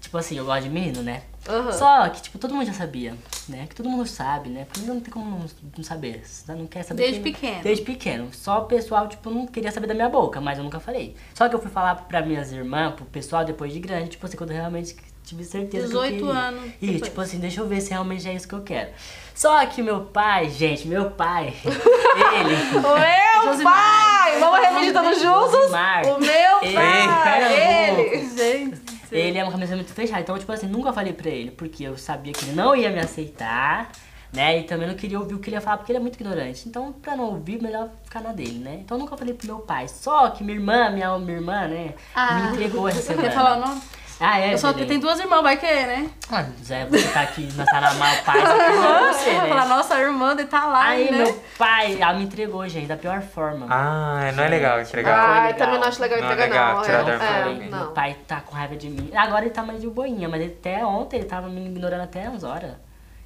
tipo 0.00 0.16
assim, 0.16 0.38
eu 0.38 0.44
gosto 0.44 0.62
de 0.62 0.70
menino, 0.70 1.02
né? 1.02 1.22
Aham. 1.48 1.72
Só 1.72 2.08
que, 2.10 2.22
tipo, 2.22 2.38
todo 2.38 2.54
mundo 2.54 2.66
já 2.66 2.72
sabia, 2.74 3.14
né? 3.48 3.66
Que 3.68 3.74
todo 3.74 3.88
mundo 3.88 4.06
sabe, 4.06 4.48
né? 4.50 4.66
Porque 4.70 4.86
não 4.86 5.00
tem 5.00 5.10
como 5.12 5.24
não, 5.30 5.46
não 5.76 5.84
saber. 5.84 6.22
Você 6.24 6.52
não 6.54 6.66
quer 6.66 6.82
saber. 6.82 7.02
Desde 7.02 7.20
pequeno. 7.20 7.62
Desde 7.62 7.84
pequeno. 7.84 8.28
Só 8.32 8.58
o 8.60 8.64
pessoal, 8.66 9.08
tipo, 9.08 9.30
não 9.30 9.46
queria 9.46 9.72
saber 9.72 9.86
da 9.86 9.94
minha 9.94 10.08
boca, 10.08 10.40
mas 10.40 10.58
eu 10.58 10.64
nunca 10.64 10.78
falei. 10.78 11.16
Só 11.34 11.48
que 11.48 11.54
eu 11.54 11.60
fui 11.60 11.70
falar 11.70 11.94
pra 11.96 12.20
minhas 12.22 12.52
irmãs, 12.52 12.94
pro 12.94 13.04
pessoal 13.06 13.44
depois 13.44 13.72
de 13.72 13.80
grande, 13.80 14.10
tipo 14.10 14.26
assim, 14.26 14.36
quando 14.36 14.50
eu 14.50 14.56
realmente 14.56 14.94
tive 15.24 15.44
certeza 15.44 15.88
que 15.88 15.94
eu 15.94 16.00
18 16.02 16.14
queria. 16.26 16.32
anos 16.40 16.64
E, 16.80 16.86
depois. 16.86 17.02
tipo 17.02 17.20
assim, 17.20 17.38
deixa 17.38 17.60
eu 17.60 17.66
ver 17.68 17.80
se 17.80 17.90
realmente 17.90 18.28
é 18.28 18.34
isso 18.34 18.46
que 18.48 18.54
eu 18.54 18.62
quero. 18.62 18.90
Só 19.34 19.64
que 19.66 19.82
meu 19.82 20.02
pai, 20.02 20.50
gente, 20.50 20.86
meu 20.86 21.10
pai, 21.12 21.54
ele... 21.64 22.54
O 22.78 23.44
meu 23.44 23.52
Josimar. 23.52 23.72
pai! 23.72 24.38
Vamos 24.40 24.60
repetir 24.60 24.92
todos 24.92 25.20
juntos? 25.22 25.52
Josimar. 25.52 26.06
O 26.06 26.20
meu 26.20 26.74
pai! 26.74 27.24
Pernambuco. 27.24 28.00
Ele! 28.02 28.36
Gente. 28.36 28.89
Ele 29.10 29.38
é 29.38 29.42
uma 29.42 29.52
cabeça 29.52 29.74
muito 29.74 29.92
fechada. 29.92 30.20
Então, 30.20 30.38
tipo 30.38 30.50
assim, 30.52 30.66
nunca 30.66 30.92
falei 30.92 31.12
pra 31.12 31.28
ele, 31.28 31.50
porque 31.50 31.84
eu 31.84 31.96
sabia 31.98 32.32
que 32.32 32.44
ele 32.44 32.52
não 32.52 32.74
ia 32.76 32.90
me 32.90 32.98
aceitar, 32.98 33.90
né? 34.32 34.58
E 34.60 34.62
também 34.64 34.86
não 34.86 34.94
queria 34.94 35.18
ouvir 35.18 35.34
o 35.34 35.38
que 35.38 35.48
ele 35.48 35.56
ia 35.56 35.60
falar, 35.60 35.78
porque 35.78 35.92
ele 35.92 35.98
é 35.98 36.00
muito 36.00 36.14
ignorante. 36.16 36.68
Então, 36.68 36.92
pra 36.92 37.16
não 37.16 37.24
ouvir, 37.24 37.60
melhor 37.60 37.90
ficar 38.04 38.20
na 38.20 38.32
dele, 38.32 38.58
né? 38.58 38.80
Então, 38.84 38.96
eu 38.96 39.00
nunca 39.00 39.16
falei 39.16 39.34
pro 39.34 39.46
meu 39.46 39.58
pai. 39.58 39.88
Só 39.88 40.30
que 40.30 40.44
minha 40.44 40.56
irmã, 40.56 40.90
minha, 40.90 41.18
minha 41.18 41.36
irmã, 41.38 41.66
né? 41.66 41.94
Ah. 42.14 42.34
Me 42.34 42.48
entregou 42.50 42.88
essa 42.88 43.00
semana. 43.02 43.28
Quer 43.28 43.34
falar 43.34 43.56
o 43.56 43.60
nome? 43.60 43.80
Ah, 44.20 44.38
é? 44.38 44.52
Eu 44.52 44.58
só 44.58 44.70
Belém. 44.72 44.86
tenho 44.86 45.00
duas 45.00 45.18
irmãs, 45.18 45.42
vai 45.42 45.56
querer, 45.56 45.86
né? 45.86 46.10
Ah, 46.30 46.44
Zé, 46.62 46.84
você 46.84 47.08
tá 47.08 47.22
aqui 47.22 47.48
na 47.56 47.64
Saramá, 47.64 48.12
o 48.12 48.24
pai, 48.24 48.38
é 48.38 49.12
você, 49.12 49.30
Vai 49.30 49.48
falar, 49.48 49.62
né? 49.66 49.68
nossa, 49.74 49.94
a 49.94 50.00
irmã 50.00 50.36
dele 50.36 50.48
tá 50.48 50.66
lá, 50.66 50.88
Aí, 50.88 51.10
né? 51.10 51.24
meu 51.24 51.42
pai, 51.56 51.96
ela 51.98 52.12
me 52.12 52.24
entregou, 52.24 52.68
gente, 52.68 52.86
da 52.86 52.96
pior 52.98 53.22
forma. 53.22 53.66
Ah, 53.70 54.30
não 54.34 54.44
é 54.44 54.48
legal 54.48 54.78
entregar. 54.80 55.18
Ai, 55.18 55.52
legal. 55.52 55.58
também 55.58 55.80
não 55.80 55.88
acho 55.88 56.02
legal 56.02 56.18
Não 56.20 56.28
é 56.28 56.32
entregar, 56.32 56.50
legal, 56.50 56.76
não. 56.76 56.82
tirar 56.82 57.00
é, 57.00 57.04
da 57.04 57.12
é, 57.12 57.18
família. 57.44 57.70
Meu 57.70 57.84
não. 57.86 57.92
pai 57.94 58.16
tá 58.28 58.40
com 58.42 58.54
raiva 58.54 58.76
de 58.76 58.90
mim. 58.90 59.10
Agora 59.16 59.44
ele 59.46 59.54
tá 59.54 59.62
mais 59.62 59.80
de 59.80 59.88
boinha, 59.88 60.28
mas 60.28 60.44
até 60.44 60.84
ontem 60.84 61.16
ele 61.16 61.26
tava 61.26 61.48
me 61.48 61.64
ignorando 61.66 62.02
até 62.02 62.28
umas 62.28 62.44
horas. 62.44 62.72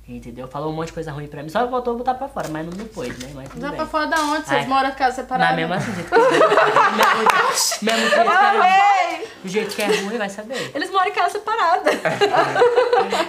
Entendeu? 0.06 0.46
Falou 0.46 0.70
um 0.70 0.74
monte 0.76 0.88
de 0.88 0.92
coisa 0.92 1.10
ruim 1.12 1.26
pra 1.26 1.42
mim. 1.42 1.48
Só 1.48 1.66
voltou 1.66 1.94
a 1.94 1.96
botar 1.96 2.12
pra 2.14 2.28
fora, 2.28 2.46
mas 2.48 2.66
não 2.66 2.72
depois, 2.74 3.18
né? 3.18 3.30
Mas 3.34 3.48
tudo 3.48 3.62
Já 3.62 3.68
bem. 3.68 3.76
pra 3.76 3.86
fora 3.86 4.06
da 4.06 4.20
onde? 4.20 4.44
Vocês 4.46 4.60
Ai. 4.60 4.66
moram 4.66 4.90
em 4.90 4.92
casa 4.92 5.16
separada? 5.16 5.46
Mas 5.50 5.56
mesmo 5.56 5.72
assim, 5.74 5.92
jeito 5.94 6.10
que 6.10 6.18
mesmo, 6.18 6.48
mesmo 7.82 8.10
que 8.10 8.66
é, 8.66 9.24
do 9.42 9.48
jeito 9.48 9.74
que 9.74 9.82
é 9.82 9.86
ruim, 9.86 10.18
vai 10.18 10.28
saber. 10.28 10.70
Eles 10.74 10.90
moram 10.90 11.08
em 11.08 11.12
casa 11.12 11.30
separada. 11.30 11.90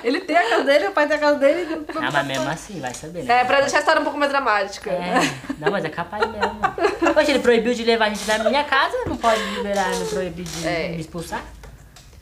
Ele 0.03 0.19
tem 0.21 0.35
a 0.35 0.49
casa 0.49 0.63
dele, 0.65 0.87
o 0.87 0.91
pai 0.91 1.07
tem 1.07 1.15
a 1.15 1.19
casa 1.19 1.39
dele. 1.39 1.85
Ah, 1.95 2.11
mas 2.11 2.27
mesmo 2.27 2.49
assim, 2.49 2.79
vai 2.81 2.93
saber, 2.93 3.23
né? 3.23 3.41
É, 3.41 3.45
pra 3.45 3.61
deixar 3.61 3.77
a 3.77 3.79
história 3.79 4.01
um 4.01 4.03
pouco 4.03 4.19
mais 4.19 4.31
dramática. 4.31 4.89
É, 4.91 5.13
não, 5.57 5.71
mas 5.71 5.85
é 5.85 5.89
capaz 5.89 6.25
mesmo. 6.29 6.59
Poxa, 7.13 7.31
ele 7.31 7.39
proibiu 7.39 7.73
de 7.73 7.83
levar 7.85 8.07
a 8.07 8.09
gente 8.09 8.25
da 8.25 8.37
minha 8.39 8.65
casa, 8.65 8.97
não 9.05 9.15
pode 9.15 9.41
liberar, 9.55 9.89
não 9.91 10.05
proibir 10.07 10.43
de 10.43 10.67
É. 10.67 10.89
me 10.89 10.99
expulsar? 10.99 11.41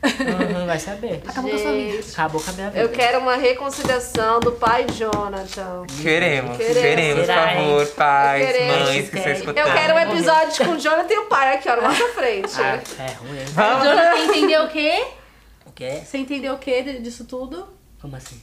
Uhum, 0.03 0.65
vai 0.65 0.79
saber. 0.79 1.21
Acabou 1.25 1.49
com 1.51 1.55
a 1.55 1.59
sua 1.59 1.71
vida. 1.71 2.03
Acabou 2.11 2.41
com 2.41 2.49
a 2.49 2.53
minha 2.53 2.69
vida. 2.69 2.81
eu 2.83 2.89
quero 2.89 3.19
uma 3.19 3.35
reconciliação 3.35 4.39
do 4.41 4.51
pai 4.51 4.85
Jonathan. 4.91 5.85
Queremos, 6.01 6.57
Queremos. 6.57 6.81
queremos, 6.81 7.25
por 7.25 7.35
favor, 7.35 7.87
pais, 7.95 8.45
Queremos. 8.45 8.75
mães 8.89 9.05
que 9.05 9.11
Queremos. 9.17 9.39
escutando. 9.39 9.67
Eu 9.67 9.73
quero 9.73 9.93
um 9.93 9.99
episódio 9.99 10.65
com 10.65 10.71
o 10.73 10.79
Jonathan 10.79 11.13
e 11.13 11.17
o 11.19 11.25
pai 11.25 11.55
aqui, 11.55 11.69
ó, 11.69 11.75
na 11.77 11.81
nossa 11.83 12.07
frente. 12.09 12.51
Ah, 12.59 12.81
é 12.99 13.13
ruim? 13.13 13.45
Vamos. 13.53 13.83
Jonathan 13.87 14.17
entendeu 14.25 14.63
o 14.63 14.69
quê? 14.69 15.03
O 15.65 15.71
quê? 15.71 16.01
Você 16.05 16.17
entendeu 16.17 16.53
o 16.53 16.57
quê 16.57 16.83
disso 16.99 17.25
tudo? 17.25 17.67
Como 18.01 18.15
assim? 18.15 18.41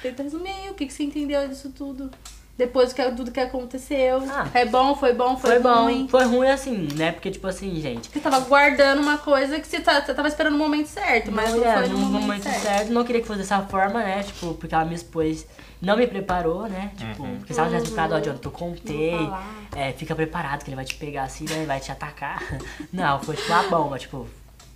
Tenta 0.00 0.22
resumir 0.22 0.70
o 0.70 0.74
que, 0.74 0.86
que 0.86 0.92
você 0.92 1.02
entendeu 1.02 1.46
disso 1.48 1.70
tudo? 1.76 2.10
Depois 2.58 2.92
de 2.92 3.02
tudo 3.12 3.30
que 3.30 3.38
aconteceu. 3.38 4.20
Ah. 4.28 4.48
É 4.52 4.64
bom, 4.64 4.96
foi 4.96 5.14
bom, 5.14 5.36
foi, 5.36 5.52
Foi 5.52 5.60
bom. 5.60 5.84
ruim. 5.84 6.08
Foi 6.08 6.24
ruim 6.24 6.48
assim, 6.48 6.88
né? 6.96 7.12
Porque, 7.12 7.30
tipo 7.30 7.46
assim, 7.46 7.80
gente. 7.80 8.10
Você 8.10 8.18
tava 8.18 8.40
guardando 8.40 9.00
uma 9.00 9.16
coisa 9.16 9.60
que 9.60 9.66
você, 9.66 9.78
tá, 9.78 10.04
você 10.04 10.12
tava 10.12 10.26
esperando 10.26 10.54
o 10.56 10.58
momento 10.58 10.88
certo, 10.88 11.30
mas 11.30 11.54
não, 11.54 11.64
é, 11.64 11.78
foi 11.78 11.88
no 11.88 11.94
no 11.94 11.98
momento, 12.06 12.22
momento 12.22 12.42
certo. 12.42 12.62
certo. 12.62 12.92
Não 12.92 13.04
queria 13.04 13.20
que 13.20 13.28
fosse 13.28 13.38
dessa 13.38 13.60
forma, 13.62 14.02
né? 14.02 14.24
Tipo, 14.24 14.54
porque 14.54 14.74
ela 14.74 14.84
me 14.84 14.96
expôs. 14.96 15.46
Não 15.80 15.96
me 15.96 16.08
preparou, 16.08 16.68
né? 16.68 16.90
Tipo, 16.96 17.28
porque 17.36 17.54
se 17.54 17.60
ela 17.60 17.68
tivesse 17.68 17.86
preparado, 17.92 18.14
ó, 18.14 18.18
eu 18.44 18.50
contei. 18.50 19.30
É, 19.76 19.92
fica 19.92 20.16
preparado 20.16 20.64
que 20.64 20.70
ele 20.70 20.74
vai 20.76 20.84
te 20.84 20.96
pegar 20.96 21.22
assim, 21.22 21.44
né? 21.48 21.64
Vai 21.64 21.78
te 21.78 21.92
atacar. 21.92 22.42
Não, 22.92 23.20
foi 23.20 23.36
tipo 23.36 23.52
a 23.52 23.62
bomba, 23.62 24.00
tipo, 24.00 24.26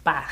pá. 0.04 0.28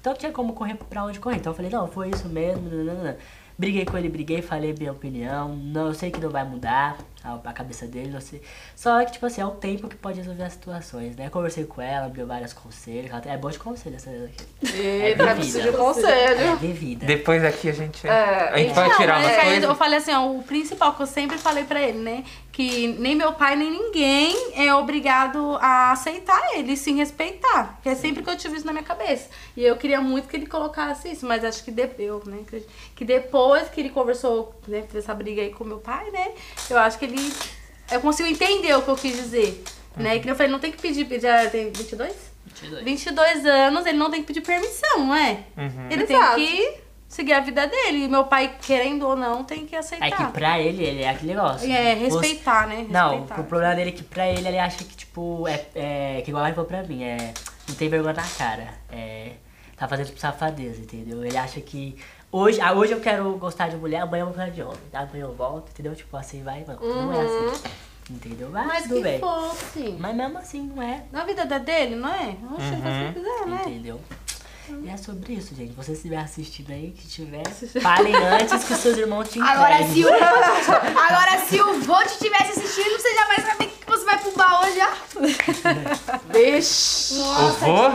Então 0.00 0.12
não 0.12 0.18
tinha 0.18 0.32
como 0.32 0.52
correr 0.52 0.74
pra 0.74 1.04
onde 1.04 1.18
correr. 1.20 1.36
Então 1.36 1.52
eu 1.52 1.56
falei, 1.56 1.70
não, 1.70 1.86
foi 1.86 2.10
isso 2.10 2.28
mesmo. 2.28 2.68
nananana. 2.68 3.16
Briguei 3.58 3.84
com 3.84 3.96
ele, 3.98 4.08
briguei, 4.08 4.42
falei 4.42 4.74
minha 4.74 4.92
opinião. 4.92 5.54
Não, 5.56 5.88
eu 5.88 5.94
sei 5.94 6.10
que 6.10 6.20
não 6.20 6.30
vai 6.30 6.44
mudar. 6.44 6.98
A, 7.24 7.34
a 7.44 7.52
cabeça 7.52 7.86
dele, 7.86 8.10
não 8.10 8.20
sei. 8.20 8.42
Só 8.74 9.04
que, 9.04 9.12
tipo 9.12 9.26
assim, 9.26 9.40
é 9.40 9.46
o 9.46 9.50
tempo 9.52 9.88
que 9.88 9.96
pode 9.96 10.18
resolver 10.18 10.42
as 10.42 10.52
situações, 10.54 11.16
né? 11.16 11.28
Conversei 11.30 11.64
com 11.64 11.80
ela, 11.80 12.08
me 12.08 12.14
deu 12.14 12.26
vários 12.26 12.52
conselhos. 12.52 13.10
ela 13.10 13.22
É 13.26 13.36
boa 13.36 13.52
de 13.52 13.58
conselho 13.58 13.96
essa 13.96 14.10
daqui. 14.10 14.76
Eita, 14.76 15.22
É 15.22 15.34
preciso 15.34 15.62
de 15.62 15.72
conselho. 15.72 16.40
É 16.40 16.56
bebida. 16.56 17.06
Depois 17.06 17.44
aqui 17.44 17.68
a 17.68 17.72
gente. 17.72 18.06
É, 18.06 18.48
a 18.52 18.58
gente 18.58 18.74
pode 18.74 18.88
Não, 18.88 18.96
tirar 18.96 19.20
mas 19.20 19.32
umas 19.32 19.44
coisas. 19.44 19.62
eu 19.64 19.74
falei 19.74 19.98
assim, 19.98 20.12
ó, 20.12 20.30
o 20.30 20.42
principal 20.42 20.94
que 20.94 21.02
eu 21.02 21.06
sempre 21.06 21.38
falei 21.38 21.64
pra 21.64 21.80
ele, 21.80 21.98
né? 21.98 22.24
Que 22.50 22.88
nem 22.98 23.14
meu 23.14 23.32
pai, 23.32 23.56
nem 23.56 23.70
ninguém 23.70 24.36
é 24.54 24.74
obrigado 24.74 25.56
a 25.60 25.92
aceitar 25.92 26.38
ele, 26.54 26.76
sim 26.76 26.96
respeitar. 26.96 27.78
Que 27.82 27.88
é 27.88 27.94
sempre 27.94 28.22
que 28.22 28.28
eu 28.28 28.36
tive 28.36 28.56
isso 28.56 28.66
na 28.66 28.72
minha 28.72 28.84
cabeça. 28.84 29.30
E 29.56 29.64
eu 29.64 29.74
queria 29.76 30.00
muito 30.02 30.28
que 30.28 30.36
ele 30.36 30.46
colocasse 30.46 31.10
isso, 31.10 31.26
mas 31.26 31.42
acho 31.44 31.64
que 31.64 31.70
deu, 31.70 32.22
né? 32.26 32.40
Que, 32.48 32.62
que 32.94 33.04
depois 33.06 33.68
que 33.70 33.80
ele 33.80 33.88
conversou, 33.88 34.54
né, 34.68 34.82
teve 34.82 34.98
essa 34.98 35.14
briga 35.14 35.40
aí 35.40 35.50
com 35.50 35.64
meu 35.64 35.78
pai, 35.78 36.10
né? 36.10 36.32
Eu 36.68 36.78
acho 36.78 36.98
que 36.98 37.06
ele. 37.06 37.11
Eu 37.90 38.00
consigo 38.00 38.28
entender 38.28 38.74
o 38.74 38.82
que 38.82 38.88
eu 38.88 38.96
quis 38.96 39.16
dizer. 39.16 39.62
Né? 39.96 40.16
E 40.16 40.20
que 40.20 40.28
eu 40.30 40.34
falei, 40.34 40.50
não 40.50 40.58
tem 40.58 40.72
que 40.72 40.80
pedir, 40.80 41.06
já 41.20 41.48
tem 41.50 41.70
22? 41.70 42.14
22. 42.46 42.84
22 42.84 43.46
anos, 43.46 43.86
ele 43.86 43.98
não 43.98 44.10
tem 44.10 44.20
que 44.22 44.26
pedir 44.26 44.40
permissão, 44.40 45.06
não 45.06 45.14
é? 45.14 45.40
Uhum. 45.56 45.88
Ele 45.90 46.02
Exato. 46.04 46.36
tem 46.36 46.46
que 46.46 46.80
seguir 47.08 47.34
a 47.34 47.40
vida 47.40 47.66
dele. 47.66 48.04
E 48.04 48.08
meu 48.08 48.24
pai, 48.24 48.56
querendo 48.62 49.06
ou 49.06 49.14
não, 49.14 49.44
tem 49.44 49.66
que 49.66 49.76
aceitar. 49.76 50.06
É 50.06 50.10
que 50.10 50.24
pra 50.32 50.58
ele, 50.58 50.82
ele 50.82 51.02
é 51.02 51.10
aquele 51.10 51.34
negócio. 51.34 51.70
É, 51.70 51.94
respeitar, 51.94 52.66
né? 52.66 52.86
Não, 52.88 53.10
Respeitar. 53.10 53.40
o 53.40 53.44
problema 53.44 53.74
dele 53.74 53.90
é 53.90 53.92
que 53.92 54.02
pra 54.02 54.26
ele, 54.26 54.48
ele 54.48 54.58
acha 54.58 54.78
que, 54.78 54.96
tipo, 54.96 55.46
é, 55.46 55.66
é 55.74 56.22
que 56.22 56.30
igual 56.30 56.44
ele 56.46 56.54
falou 56.54 56.68
pra 56.68 56.82
mim, 56.82 57.04
é, 57.04 57.34
não 57.68 57.74
tem 57.74 57.88
vergonha 57.90 58.14
na 58.14 58.22
cara, 58.22 58.68
é, 58.90 59.32
tá 59.76 59.86
fazendo 59.86 60.06
tipo 60.06 60.18
safadeza, 60.18 60.80
entendeu? 60.80 61.22
Ele 61.24 61.36
acha 61.36 61.60
que, 61.60 61.96
hoje, 62.32 62.60
ah, 62.60 62.72
hoje 62.72 62.92
eu 62.92 63.00
quero 63.00 63.30
gostar 63.36 63.68
de 63.68 63.76
mulher, 63.76 64.00
amanhã 64.00 64.22
eu 64.22 64.26
vou 64.26 64.34
gostar 64.34 64.50
de 64.50 64.62
homem, 64.62 64.78
amanhã 64.92 65.24
eu 65.24 65.34
volto, 65.34 65.68
entendeu? 65.70 65.94
Tipo, 65.94 66.16
assim 66.16 66.42
vai, 66.42 66.64
mano, 66.66 66.80
não 66.82 67.12
é 67.12 67.20
assim, 67.20 67.62
entendeu? 68.10 68.48
Mas, 68.50 68.66
Mas 68.66 68.82
tudo 68.84 68.94
que 68.96 69.02
bem. 69.02 69.20
fosse. 69.20 69.96
Mas 70.00 70.16
mesmo 70.16 70.38
assim, 70.38 70.72
não 70.74 70.82
é, 70.82 71.04
Na 71.12 71.24
vida 71.24 71.44
da 71.44 71.58
dele, 71.58 71.94
não 71.96 72.08
é? 72.08 72.34
Oxe, 72.54 72.74
Uhum. 72.74 72.82
faz 72.82 72.96
o 72.96 73.12
que 73.12 73.20
quiser, 73.20 73.46
né? 73.46 73.60
entendeu? 73.66 74.00
E 74.84 74.88
é 74.88 74.96
sobre 74.96 75.34
isso, 75.34 75.54
gente. 75.54 75.72
Você 75.74 75.92
estiver 75.92 76.16
assistindo 76.18 76.70
aí, 76.70 76.92
que 76.92 77.06
tiver, 77.06 77.42
falem 77.82 78.14
antes 78.14 78.64
que 78.64 78.72
os 78.72 78.78
seus 78.78 78.96
irmãos 78.96 79.28
te 79.28 79.38
Agora, 79.40 79.82
se 79.86 80.04
o, 80.04 80.08
agora, 80.08 81.38
se 81.46 81.60
o 81.60 81.80
vô 81.80 81.98
te 82.04 82.18
tivesse 82.18 82.58
assistindo, 82.58 82.96
você 82.98 83.14
já 83.14 83.26
vai 83.26 83.40
saber 83.40 83.66
que 83.66 83.86
você 83.86 84.04
vai 84.04 84.18
pro 84.18 84.32
baú 84.32 84.64
já. 84.74 84.92
Vixe. 86.32 87.14
O 87.18 87.48
vô? 87.52 87.92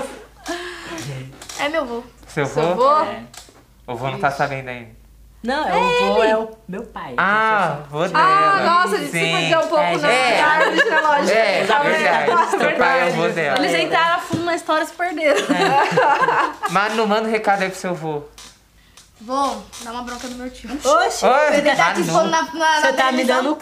É 1.60 1.70
meu 1.70 1.86
vô. 1.86 2.04
Seu 2.28 2.46
Seu 2.46 2.76
vô? 2.76 2.84
vô? 2.84 3.04
É. 3.06 3.24
O 3.88 3.96
vô 3.96 4.12
não 4.12 4.20
tá 4.20 4.30
sabendo 4.30 4.68
ainda. 4.70 4.90
Não, 5.44 5.68
é 5.68 5.76
o 5.76 6.14
vô, 6.14 6.24
é 6.24 6.38
o 6.38 6.50
meu 6.68 6.84
pai. 6.84 7.14
Ah, 7.16 7.78
vô 7.90 8.06
dela. 8.08 8.20
Ah, 8.20 8.64
nossa, 8.66 8.96
a 8.96 9.00
gente 9.00 9.12
se 9.12 9.20
perdeu 9.20 9.60
um 9.60 9.68
pouco 9.68 9.84
É, 9.84 9.98
na 9.98 10.12
é. 10.12 10.42
árvore 10.42 10.78
genealógica. 10.78 11.38
É, 11.38 11.66
Tá 11.66 11.80
verdade. 11.80 12.50
Seu 12.52 12.72
pai 12.78 13.02
é 13.02 13.06
o 13.06 13.16
vô 13.16 13.30
dela. 13.30 13.58
Eles 13.66 13.84
entraram 13.86 14.16
a 14.16 14.20
fundo 14.20 14.44
na 14.44 14.56
história 14.56 14.84
e 14.84 14.88
se 14.88 14.94
perderam. 14.94 15.40
Manu, 16.70 17.08
manda 17.08 17.28
um 17.30 17.32
recado 17.32 17.62
aí 17.62 17.70
pro 17.70 17.80
seu 17.80 17.96
vô. 17.96 18.24
Vô, 19.22 19.56
dá 19.84 19.92
uma 19.92 20.04
bronca 20.04 20.28
no 20.28 20.36
meu 20.36 20.50
tio. 20.50 20.70
Oxe! 20.84 21.26
Oi, 21.26 21.58
Ele 21.58 21.76
tá 21.76 21.88
aqui 21.88 22.04
Manu. 22.04 22.30
na, 22.30 22.42
na, 22.54 22.82
Você 22.82 22.92
na 22.92 22.94
tá 22.94 23.12
me 23.12 23.24
dando 23.24 23.56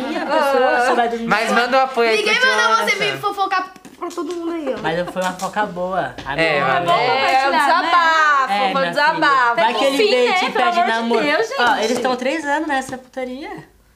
minha 0.00 0.26
pessoa, 0.26 0.86
dormir. 1.08 1.26
Mas 1.28 1.52
manda 1.52 1.76
um 1.78 1.80
apoio 1.82 2.10
aí 2.10 2.16
pro 2.22 2.26
Ninguém 2.32 2.40
mandou 2.56 2.76
você 2.84 2.96
vir 2.96 3.18
fofocar 3.20 3.72
pra 3.98 4.08
todo 4.08 4.34
mundo 4.34 4.52
aí, 4.52 4.74
ó. 4.74 4.78
Mas 4.82 5.10
foi 5.10 5.22
uma 5.22 5.32
foca 5.32 5.66
boa. 5.66 6.14
A 6.24 6.36
É, 6.38 6.52
minha- 6.60 6.66
mas- 6.66 6.84
bom 6.84 6.92
É, 6.92 7.46
um 7.46 7.50
né? 7.50 7.58
desabafo, 7.58 8.52
É, 8.52 8.66
um 8.66 8.88
desabafo. 8.90 9.56
Vai 9.56 9.74
que 9.74 9.84
ele 9.84 9.96
veio 9.96 10.24
e 10.24 10.28
né? 10.28 10.34
te 10.38 10.50
pede 10.50 10.58
amor 10.62 10.74
de 10.84 10.88
namoro. 10.90 11.22
Deus, 11.22 11.48
gente. 11.48 11.60
Ó, 11.60 11.76
eles 11.76 11.90
estão 11.92 12.16
três 12.16 12.44
anos 12.44 12.68
nessa 12.68 12.96
putaria. 12.98 13.50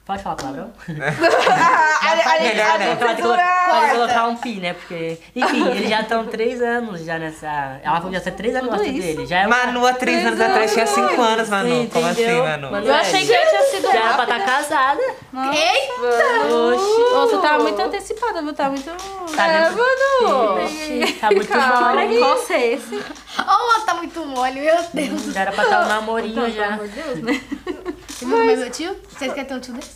Pode 0.05 0.21
falar 0.21 0.35
palavrão? 0.35 0.69
A, 2.03 2.39
Melhor 2.43 2.79
não. 2.79 3.33
Ela 3.33 3.79
vai 3.79 3.91
colocar 3.91 4.27
um 4.27 4.35
pi, 4.35 4.55
né? 4.59 4.73
Porque. 4.73 5.17
Enfim, 5.33 5.67
eles 5.69 5.89
já 5.89 6.01
estão 6.01 6.25
três 6.25 6.61
anos 6.61 7.05
já 7.05 7.17
nessa. 7.17 7.79
Ela 7.81 7.95
falou 7.97 8.11
que 8.11 8.17
já 8.17 8.21
tá 8.23 8.31
três 8.31 8.53
anos 8.55 8.81
isso? 8.81 8.93
dele. 9.01 9.25
Já 9.25 9.39
é 9.39 9.47
Manu, 9.47 9.87
há 9.87 9.93
três 9.93 10.25
anos 10.25 10.41
atrás 10.41 10.73
tinha 10.73 10.85
cinco 10.85 11.21
anos, 11.21 11.47
Manu. 11.47 11.87
Como 11.87 12.05
assim? 12.05 12.25
Manu? 12.41 12.71
Manu, 12.71 12.85
Eu 12.87 12.95
achei 12.95 13.25
que 13.25 13.31
eu 13.31 13.49
tinha 13.49 13.63
sido 13.63 13.83
Já 13.83 13.93
era 13.93 14.13
pra 14.13 14.23
estar 14.23 14.37
rápida. 14.37 14.51
casada. 14.51 15.01
Eita! 15.53 16.53
Oxi. 16.53 17.13
Você 17.13 17.37
tá 17.37 17.59
muito 17.59 17.81
antecipada, 17.81 18.41
viu? 18.41 18.53
Tá 18.53 18.69
muito... 18.69 18.91
Tá 19.35 19.47
É, 19.47 19.69
Manu. 19.69 21.13
Tá 21.21 21.31
muito. 21.31 21.47
Precoce 21.47 22.53
é 22.53 22.73
esse? 22.73 22.95
Ô, 22.95 23.81
tá 23.85 23.93
muito 23.93 24.25
mole, 24.25 24.59
meu 24.59 24.75
Deus. 24.93 25.33
Já 25.33 25.41
era 25.41 25.51
pra 25.53 25.63
estar 25.63 25.85
um 25.85 25.87
namorinho 25.87 26.35
Pelo 26.35 26.51
já. 26.51 26.67
amor 26.67 26.87
de 26.89 27.01
Deus, 27.01 27.19
né? 27.21 27.41
Você 28.23 28.29
como 28.31 28.49
é 28.49 28.55
meu 28.55 28.71
tio? 28.71 28.95
Vocês 29.09 29.33
querem 29.33 29.45
ter 29.45 29.53
um 29.53 29.59
tio 29.59 29.73
desse? 29.73 29.91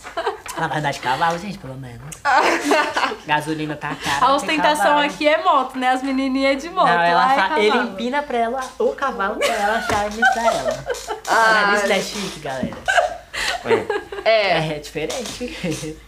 Ela 0.57 0.67
vai 0.67 0.79
andar 0.79 0.91
de 0.91 0.99
cavalo, 0.99 1.37
gente, 1.39 1.57
pelo 1.57 1.75
menos. 1.75 2.15
Gasolina 3.25 3.75
tá 3.75 3.95
cara. 3.95 4.25
A 4.25 4.35
ostentação 4.35 4.97
aqui 4.97 5.27
é 5.27 5.43
moto, 5.43 5.77
né? 5.77 5.89
As 5.89 6.03
menininhas 6.03 6.61
de 6.61 6.69
moto. 6.69 6.87
Não, 6.87 7.01
ela 7.01 7.57
é 7.57 7.65
ele 7.65 7.77
empina 7.77 8.23
pra 8.23 8.37
ela 8.37 8.59
o 8.79 8.93
cavalo 8.93 9.35
pra 9.35 9.47
ela 9.47 9.77
achar 9.77 10.07
e 10.11 10.17
pra 10.17 10.53
ela. 10.53 10.85
Ah, 11.29 11.73
Olha, 11.73 11.77
isso 11.77 11.91
é 11.91 12.21
chique, 12.21 12.39
galera. 12.39 12.77
É. 14.23 14.29
É, 14.29 14.75
É 14.75 14.79
diferente. 14.79 15.57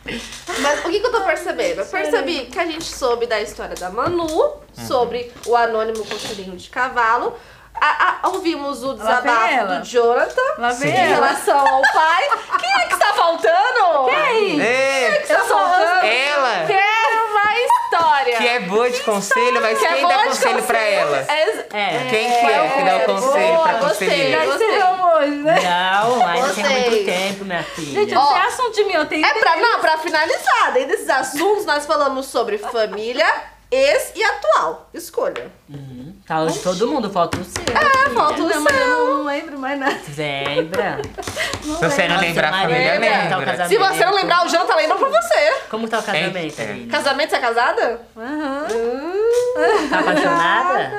mas 0.61 0.79
o 0.79 0.89
que, 0.89 0.99
que 0.99 1.05
eu 1.05 1.11
tô 1.11 1.21
percebendo? 1.21 1.81
Eu 1.81 1.85
percebi 1.85 2.45
que 2.45 2.57
a 2.57 2.65
gente 2.65 2.85
soube 2.85 3.27
da 3.27 3.39
história 3.41 3.75
da 3.75 3.89
Manu, 3.89 4.53
sobre 4.87 5.31
o 5.45 5.55
anônimo 5.55 6.05
conselhinho 6.05 6.55
de 6.55 6.69
cavalo. 6.69 7.37
A- 7.81 8.17
a- 8.23 8.27
ouvimos 8.29 8.83
o 8.83 8.93
desabafo 8.93 9.67
do 9.67 9.83
Jonathan 9.85 10.41
Lá 10.57 10.69
vem 10.71 10.91
em 10.91 10.95
ela. 10.97 11.07
relação 11.27 11.59
ao 11.59 11.81
pai. 11.93 12.29
Quem 12.59 12.69
é 12.69 12.87
que 12.87 12.93
está 12.93 13.13
faltando? 13.13 14.05
Quem? 14.09 14.59
Ei, 14.61 15.07
Está 15.17 15.39
faltando? 15.39 16.05
ela, 16.05 16.65
Quero 16.67 17.25
uma 17.31 17.53
história. 17.59 18.37
que 18.37 18.47
é 18.47 18.59
boa 18.61 18.89
de 18.89 18.99
conselho, 19.01 19.61
mas 19.61 19.79
Que 19.79 19.85
é 19.85 19.89
quem 19.93 20.01
boa 20.01 20.13
dá 20.17 20.23
conselho 20.25 20.63
pra 20.63 20.79
ela? 20.79 21.17
É, 21.27 21.43
É. 21.71 22.07
Quem 22.09 22.29
que 22.29 22.45
é 22.45 22.69
que 22.75 22.83
dá 22.83 22.97
o 22.97 23.05
conselho 23.15 23.47
boa, 23.55 23.63
pra 23.69 23.73
gostei, 23.79 24.07
conselheira? 24.09 24.45
gostei. 24.45 24.69
Hoje, 25.19 25.35
né? 25.35 25.55
Não, 25.61 26.27
ainda 26.27 26.53
tem 26.53 26.63
muito 26.63 27.05
tempo, 27.05 27.43
minha 27.45 27.61
Gente, 27.61 27.75
filha. 27.75 28.15
não 28.15 28.21
Ó. 28.23 28.27
tem 28.33 28.41
assunto 28.41 28.71
de 28.73 28.83
mim, 28.85 28.93
eu 28.93 29.05
tenho 29.05 29.25
É 29.25 29.33
pra, 29.33 29.55
não, 29.57 29.79
pra 29.81 29.97
finalizar, 29.97 30.71
dentro 30.73 30.89
desses 30.89 31.09
assuntos, 31.09 31.65
nós 31.65 31.85
falamos 31.85 32.27
sobre 32.27 32.57
família, 32.57 33.27
ex 33.69 34.13
e 34.15 34.23
atual. 34.23 34.89
Escolha. 34.93 35.51
Uhum. 35.69 35.98
Tá 36.29 36.41
hoje 36.43 36.59
todo 36.59 36.87
mundo, 36.87 37.09
falta 37.09 37.39
o 37.39 37.43
seu. 37.43 37.63
É, 37.75 38.09
falta 38.11 38.39
o 38.43 38.47
Não, 38.47 38.61
mas 38.61 38.75
eu 38.79 38.85
seu. 38.85 39.05
não 39.17 39.23
lembro 39.25 39.57
mais 39.57 39.79
nada. 39.79 39.95
Lembra? 40.15 41.01
Se 41.59 41.67
você 41.71 42.07
não 42.07 42.19
lembrar 42.19 42.49
a 42.49 42.51
família, 42.61 42.99
lembra? 42.99 43.09
Tá 43.09 43.35
o 43.35 43.39
lembra. 43.39 43.45
casamento. 43.57 43.69
Se 43.69 43.77
você 43.79 44.05
não 44.05 44.13
lembrar, 44.13 44.45
o 44.45 44.49
João 44.49 44.67
tá 44.67 44.75
lembrando 44.75 44.99
pra 44.99 45.21
você. 45.21 45.53
Como 45.71 45.87
tá 45.87 45.97
o 45.97 46.03
casamento. 46.03 46.61
Aline? 46.61 46.85
Casamento, 46.85 47.29
você 47.31 47.35
é 47.35 47.39
casada? 47.39 48.01
Aham. 48.15 48.67
Tá 49.89 49.99
apaixonada? 50.01 50.91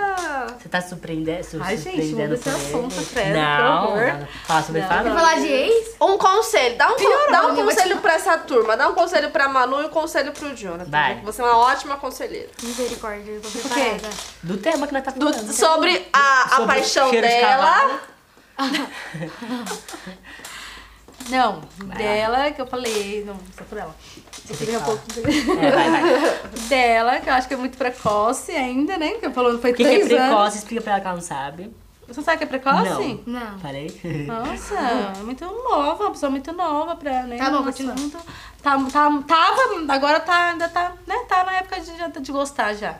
Tá 0.70 0.80
surpreendendo, 0.80 1.42
su 1.42 1.58
Ai, 1.60 1.76
gente, 1.76 1.84
surpreendendo 1.96 2.22
muda 2.22 2.34
esse 2.34 2.48
assunto, 2.48 2.94
credo, 3.12 3.26
que 3.26 3.32
Não, 3.32 3.84
horror. 3.88 4.06
não, 4.20 4.28
fala 4.46 4.62
sobre 4.62 4.80
Não. 4.82 4.88
Fala. 4.88 5.14
falar 5.14 5.34
de 5.40 5.46
ex? 5.48 5.96
Um 6.00 6.16
conselho, 6.16 6.76
dá 6.78 6.86
um, 6.88 6.94
con- 6.96 7.02
dá 7.32 7.42
um 7.42 7.54
Piorou, 7.54 7.64
conselho 7.64 7.96
pra 7.98 8.12
essa 8.14 8.38
turma, 8.38 8.76
dá 8.76 8.88
um 8.88 8.94
conselho 8.94 9.30
pra 9.30 9.48
Manu 9.48 9.82
e 9.82 9.86
um 9.86 9.88
conselho 9.88 10.30
pro 10.32 10.54
Jonathan. 10.54 10.88
Vai. 10.88 11.20
Você 11.22 11.42
é 11.42 11.44
uma 11.44 11.56
ótima 11.58 11.96
conselheira. 11.96 12.48
Misericórdia, 12.62 13.32
eu 13.32 13.40
tô 13.40 13.48
preparada. 13.50 14.10
Do 14.44 14.56
tema 14.58 14.86
que 14.86 14.92
nós 14.92 15.02
tá 15.02 15.10
Do- 15.10 15.32
falando. 15.32 15.52
sobre 15.52 16.08
a, 16.12 16.42
a 16.44 16.48
Sobre 16.50 16.66
paixão 16.66 17.10
de 17.10 17.20
dela. 17.20 17.66
cavalo. 17.66 18.00
Não, 21.28 21.60
Vai 21.78 21.96
dela, 21.98 22.50
que 22.50 22.60
eu 22.60 22.66
falei, 22.66 23.24
não, 23.26 23.36
só 23.56 23.64
por 23.64 23.78
ela. 23.78 23.94
Eu 24.48 24.56
queria 24.56 24.78
um 24.78 24.82
pouco 24.82 25.02
É, 25.60 25.70
vai, 25.70 25.90
vai. 25.90 26.40
dela, 26.68 27.20
que 27.20 27.28
eu 27.28 27.34
acho 27.34 27.46
que 27.46 27.54
é 27.54 27.56
muito 27.56 27.78
precoce 27.78 28.52
ainda, 28.52 28.96
né? 28.98 29.10
Que 29.12 29.26
eu 29.26 29.32
falou, 29.32 29.58
foi 29.60 29.70
O 29.70 29.74
que, 29.74 29.84
que 29.84 29.88
é 29.88 29.98
três 30.00 30.10
anos. 30.10 30.24
precoce? 30.26 30.58
Explica 30.58 30.82
pra 30.82 30.92
ela 30.92 31.00
que 31.00 31.06
ela 31.06 31.16
não 31.16 31.22
sabe. 31.22 31.72
Você 32.08 32.22
sabe 32.22 32.38
que 32.38 32.44
é 32.44 32.46
precoce? 32.48 33.20
Não. 33.24 33.58
Falei? 33.60 34.00
Nossa, 34.26 34.74
é 34.74 35.18
muito 35.22 35.44
nova, 35.44 36.04
uma 36.04 36.10
pessoa 36.10 36.30
muito 36.30 36.52
nova 36.52 36.96
pra, 36.96 37.22
né? 37.22 37.36
Tá 37.36 37.50
bom, 37.50 37.62
continua. 37.62 37.94
Tá, 38.60 38.76
tá, 38.76 39.22
tava, 39.28 39.92
agora 39.94 40.18
tá, 40.18 40.48
ainda 40.50 40.68
tá, 40.68 40.94
né? 41.06 41.14
Tá 41.28 41.44
na 41.44 41.52
época 41.58 41.78
de, 41.80 41.92
de, 41.92 42.20
de 42.20 42.32
gostar 42.32 42.74
já. 42.74 42.96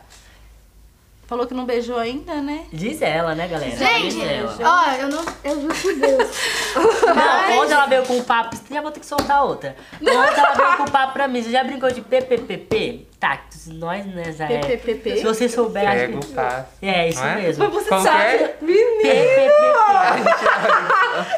Falou 1.30 1.46
que 1.46 1.54
não 1.54 1.64
beijou 1.64 1.96
ainda, 1.96 2.42
né? 2.42 2.64
Diz 2.72 3.00
ela, 3.00 3.36
né, 3.36 3.46
galera? 3.46 3.70
Gente, 3.76 4.16
Diz 4.16 4.20
ela. 4.20 4.56
ó, 4.64 4.94
eu 4.96 5.08
não. 5.08 5.24
Eu 5.44 5.60
juro 5.60 5.74
por 5.76 5.94
Deus. 5.94 6.28
Não, 7.06 7.58
ontem 7.62 7.72
ela 7.72 7.86
veio 7.86 8.04
com 8.04 8.14
um 8.16 8.22
papo, 8.24 8.56
já 8.68 8.80
vou 8.80 8.90
ter 8.90 8.98
que 8.98 9.06
soltar 9.06 9.44
outra. 9.44 9.76
Ontem 10.00 10.10
ela 10.12 10.54
veio 10.54 10.76
com 10.76 10.82
um 10.82 10.86
papo 10.86 11.12
pra 11.12 11.28
mim, 11.28 11.40
você 11.40 11.50
já 11.50 11.62
brincou 11.62 11.90
de 11.90 12.00
PPPP? 12.00 13.06
Tá, 13.20 13.38
nós 13.66 14.06
nessa 14.06 14.44
época. 14.44 14.68
PPPP? 14.78 15.16
Se 15.18 15.24
você 15.24 15.46
souber... 15.46 15.84
Pega 15.84 16.16
o 16.16 16.24
passo. 16.24 16.66
É, 16.80 17.08
isso 17.10 17.22
é? 17.22 17.34
mesmo. 17.36 17.64
Mas 17.64 17.74
você 17.74 17.88
sabe. 17.90 18.24
é? 19.04 19.50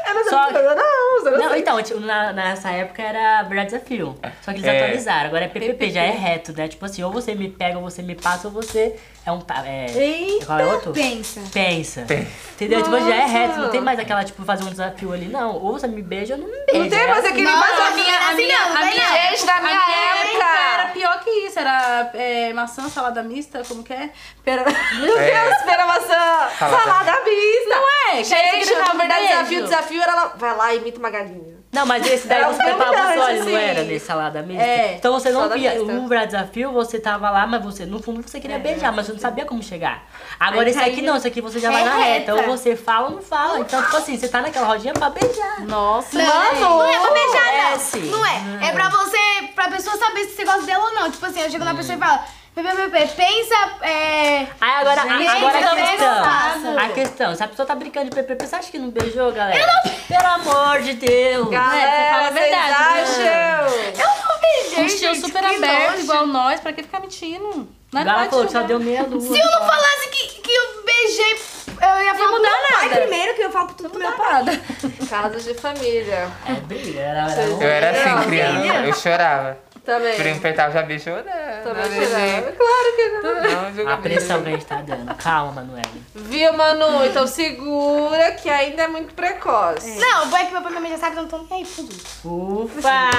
Eu 0.08 0.14
não 0.14 0.24
Só- 0.28 0.44
sei 0.50 0.62
não, 0.62 0.74
não 0.76 1.38
Não, 1.38 1.56
então, 1.56 1.82
tipo, 1.82 2.00
na- 2.00 2.32
nessa 2.32 2.70
época 2.70 3.02
era 3.02 3.42
Verdade 3.44 3.70
Desafio. 3.72 4.16
Só 4.42 4.52
que 4.52 4.58
eles 4.58 4.66
É. 4.66 4.76
atualizaram. 4.80 5.26
Agora 5.28 5.44
é 5.44 5.48
PPP, 5.48 5.90
já 5.90 6.02
é 6.02 6.10
reto, 6.10 6.52
né? 6.56 6.68
Tipo 6.68 6.84
assim, 6.84 7.02
ou 7.02 7.12
você 7.12 7.34
me 7.34 7.48
pega, 7.48 7.78
ou 7.78 7.82
você 7.84 8.02
me 8.02 8.14
passa, 8.14 8.48
ou 8.48 8.54
você 8.54 8.96
é 9.26 9.32
um... 9.32 9.40
É, 9.64 9.86
Eita. 9.96 10.46
qual 10.46 10.58
é 10.60 10.66
outro? 10.66 10.92
Pensa. 10.92 11.40
Pensa. 11.52 12.02
Pensa. 12.06 12.26
Entendeu? 12.54 12.82
Tipo, 12.82 12.98
já 12.98 13.14
é 13.14 13.20
Nossa. 13.22 13.32
reto. 13.32 13.58
Não 13.60 13.70
tem 13.70 13.80
mais 13.80 13.98
aquela, 13.98 14.24
tipo, 14.24 14.44
fazer 14.44 14.64
um 14.64 14.70
desafio 14.70 15.12
ali. 15.12 15.26
Não, 15.26 15.56
ou 15.56 15.72
você 15.72 15.86
me 15.86 16.02
beija 16.02 16.34
ou 16.34 16.40
não 16.40 16.46
me 16.46 16.58
beija. 16.66 16.78
Não 16.78 16.88
tem 16.88 17.08
mais 17.08 17.24
aquele 17.24 17.42
Não, 17.42 17.58
mais 17.58 17.80
a 17.80 17.90
minha, 17.92 18.18
a 18.28 18.34
minha, 18.34 18.58
a 18.58 18.68
vai 18.72 18.90
minha- 18.90 19.08
não. 19.08 19.16
Gente, 19.30 19.44
na 19.46 19.60
minha 19.60 19.80
A 19.80 19.86
minha 19.86 20.22
época. 20.22 20.44
era 20.74 20.86
pior 20.88 21.20
que 21.24 21.30
isso, 21.30 21.58
era 21.72 22.10
é, 22.14 22.52
maçã, 22.52 22.88
salada 22.88 23.22
mista, 23.22 23.62
como 23.66 23.82
que 23.82 23.92
é? 23.92 24.10
Pera... 24.44 24.64
Meu 25.00 25.18
É. 25.18 25.48
Deus, 25.48 25.62
pera 25.62 25.86
maçã! 25.86 26.50
Salada. 26.58 26.82
Salada 26.82 27.24
mista! 27.24 27.68
Não 27.68 27.88
é? 28.10 28.24
Você 28.24 28.34
Gente, 28.34 28.74
na 28.74 28.92
verdade, 28.92 29.26
desafio, 29.28 29.62
desafio 29.64 30.02
era 30.02 30.14
lá. 30.14 30.32
Vai 30.36 30.56
lá 30.56 30.74
e 30.74 30.78
imita 30.78 30.98
uma 30.98 31.10
galinha. 31.10 31.61
Não, 31.72 31.86
mas 31.86 32.06
esse 32.06 32.28
daí 32.28 32.44
você 32.44 32.62
preparava 32.62 32.96
humilhante, 32.98 33.18
olhos, 33.20 33.46
não 33.46 33.56
assim. 33.56 33.64
era 33.64 33.82
nesse 33.84 34.04
salada 34.04 34.42
mista? 34.42 34.62
É, 34.62 34.94
então 34.96 35.12
você 35.14 35.30
não 35.30 35.48
via 35.48 35.82
o 35.82 36.06
Verdade 36.06 36.32
Desafio, 36.32 36.70
você 36.70 37.00
tava 37.00 37.30
lá, 37.30 37.46
mas 37.46 37.64
você, 37.64 37.86
no 37.86 38.02
fundo, 38.02 38.20
você 38.22 38.38
queria 38.38 38.58
beijar, 38.58 38.92
mas 38.92 39.06
você 39.06 39.12
não 39.14 39.18
sabia 39.18 39.46
como 39.46 39.62
chegar. 39.62 40.02
Agora 40.38 40.68
esse 40.68 40.78
aqui 40.78 41.00
não, 41.00 41.16
esse 41.16 41.26
aqui 41.26 41.40
você 41.40 41.58
já 41.58 41.68
É 41.68 41.72
vai 41.72 41.84
na 41.84 41.96
reta. 41.96 42.34
Ou 42.34 42.42
você 42.42 42.76
fala 42.76 43.08
ou 43.08 43.14
não 43.16 43.22
fala. 43.22 43.58
Então, 43.60 43.82
tipo 43.82 43.96
assim, 43.96 44.18
você 44.18 44.28
tá 44.28 44.42
naquela 44.42 44.66
rodinha 44.66 44.92
pra 44.92 45.08
beijar. 45.08 45.60
Nossa, 45.62 46.18
Não, 46.18 46.26
mano. 46.26 46.60
não 46.60 46.84
é 46.84 46.98
pra 47.00 47.10
beijar, 47.10 47.48
É, 47.48 47.70
não. 47.98 48.18
Não 48.18 48.26
é. 48.26 48.68
É 48.68 48.72
pra 48.72 48.88
você, 48.90 49.18
pra 49.54 49.68
pessoa 49.70 49.96
saber 49.96 50.26
se 50.26 50.36
você 50.36 50.44
gosta 50.44 50.62
dela 50.62 50.84
ou 50.84 50.94
não. 50.94 51.10
Tipo 51.10 51.24
assim, 51.24 51.40
eu 51.40 51.50
chego 51.50 51.64
na 51.64 51.74
pessoa 51.74 51.96
e 51.96 51.98
falo, 51.98 52.18
PPP, 52.54 53.06
pensa, 53.16 53.54
é... 53.80 54.46
Aí 54.60 54.70
agora, 54.82 55.00
a- 55.00 55.08
Gente, 55.18 55.26
agora 55.26 55.58
a 55.58 55.74
questão. 55.74 56.78
A 56.78 56.88
questão, 56.90 57.34
se 57.34 57.42
a 57.42 57.48
pessoa 57.48 57.64
tá 57.66 57.74
brincando 57.74 58.10
de 58.10 58.14
PPP, 58.16 58.46
você 58.46 58.56
acha 58.56 58.70
que 58.70 58.78
não 58.78 58.90
beijou, 58.90 59.32
galera? 59.32 59.58
Eu 59.58 59.66
não... 59.66 59.91
Pelo 60.08 60.26
amor 60.26 60.80
de 60.82 60.94
Deus. 60.94 61.48
Galera, 61.48 62.12
fala 62.14 62.26
a 62.28 62.30
verdade, 62.30 62.72
acham? 62.72 64.00
Eu 64.00 64.06
não 64.06 64.40
beijei, 64.40 64.82
Um 64.82 64.86
estilo 64.86 65.14
gente, 65.14 65.26
super 65.26 65.42
que 65.48 65.56
aberto, 65.56 65.90
nojo. 65.92 66.02
igual 66.02 66.26
nós, 66.26 66.60
pra 66.60 66.72
que 66.72 66.82
ficar 66.82 67.00
mentindo? 67.00 67.68
Não 67.92 68.00
é 68.00 68.28
falou 68.28 68.46
que 68.46 68.52
só 68.52 68.62
deu 68.62 68.80
meia 68.80 69.02
lua. 69.02 69.20
Se 69.20 69.38
eu 69.38 69.44
não 69.50 69.58
falasse 69.66 70.08
que, 70.10 70.40
que 70.40 70.50
eu 70.50 70.82
beijei, 70.84 71.32
eu 71.32 72.04
ia 72.04 72.14
falar 72.14 72.28
pro 72.28 72.36
mudar 72.38 72.50
pai 72.72 72.88
nada. 72.88 73.00
primeiro, 73.02 73.34
que 73.34 73.42
eu 73.42 73.50
falo 73.50 73.68
tudo 73.74 73.90
pro 73.90 73.98
meu 73.98 74.12
pai. 74.12 74.32
Nada. 74.44 74.60
Casos 75.08 75.44
de 75.44 75.54
família. 75.54 76.28
É 76.46 76.52
briga, 76.54 77.00
era, 77.00 77.30
era 77.32 77.42
um- 77.54 77.62
Eu 77.62 77.68
era 77.68 77.92
Não, 77.92 78.18
assim, 78.18 78.28
criança. 78.28 78.86
Eu 78.86 78.94
chorava. 78.94 79.58
Também. 79.84 80.14
Primo 80.16 80.36
apertava, 80.36 80.72
já 80.72 80.82
beijou, 80.82 81.16
né? 81.24 81.60
Também 81.64 81.82
Não 81.82 81.90
beijei. 81.90 82.06
chorava. 82.08 82.52
Claro 82.52 82.96
que 82.96 83.08
não. 83.08 83.84
Não, 83.84 83.92
A 83.92 83.96
pressão 83.96 84.42
que 84.42 84.48
a 84.48 84.52
gente 84.52 84.64
tá 84.64 84.76
dando. 84.76 85.14
Calma, 85.16 85.52
Manuela. 85.62 85.82
Viu, 86.14 86.52
Manu? 86.52 87.04
Então 87.04 87.26
segura 87.26 88.30
que 88.32 88.48
ainda 88.48 88.82
é 88.84 88.88
muito 88.88 89.12
precoce. 89.14 89.98
Não, 89.98 90.24
o 90.24 90.26
bom 90.26 90.36
é 90.36 90.44
que 90.44 90.52
meu 90.52 90.62
pai 90.62 90.70
e 90.70 90.74
minha 90.74 90.80
mãe 90.82 90.90
já 90.92 90.98
sabem 90.98 91.14
que 91.14 91.18
eu 91.18 91.22
não 91.22 91.46
tô 91.46 91.54
nem 91.54 91.62
aí 91.64 91.66
tudo. 91.66 91.94
Ufa! 92.24 93.10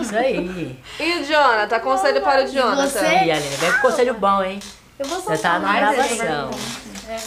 Isso 0.00 0.16
aí. 0.16 0.78
E 1.00 1.12
o 1.20 1.24
Jonathan? 1.24 1.80
Conselho 1.80 2.20
para 2.20 2.44
o 2.44 2.46
Jonathan. 2.46 2.88
Você? 2.88 3.04
E 3.06 3.30
Aline, 3.32 3.56
vem 3.56 3.72
com 3.72 3.78
conselho 3.80 4.14
bom, 4.14 4.42
hein? 4.42 4.60
Eu 4.98 5.06
vou 5.06 5.20
Já 5.36 5.36
tá 5.42 5.58
na 5.58 5.66
mais 5.68 5.96
gravação. 5.96 6.50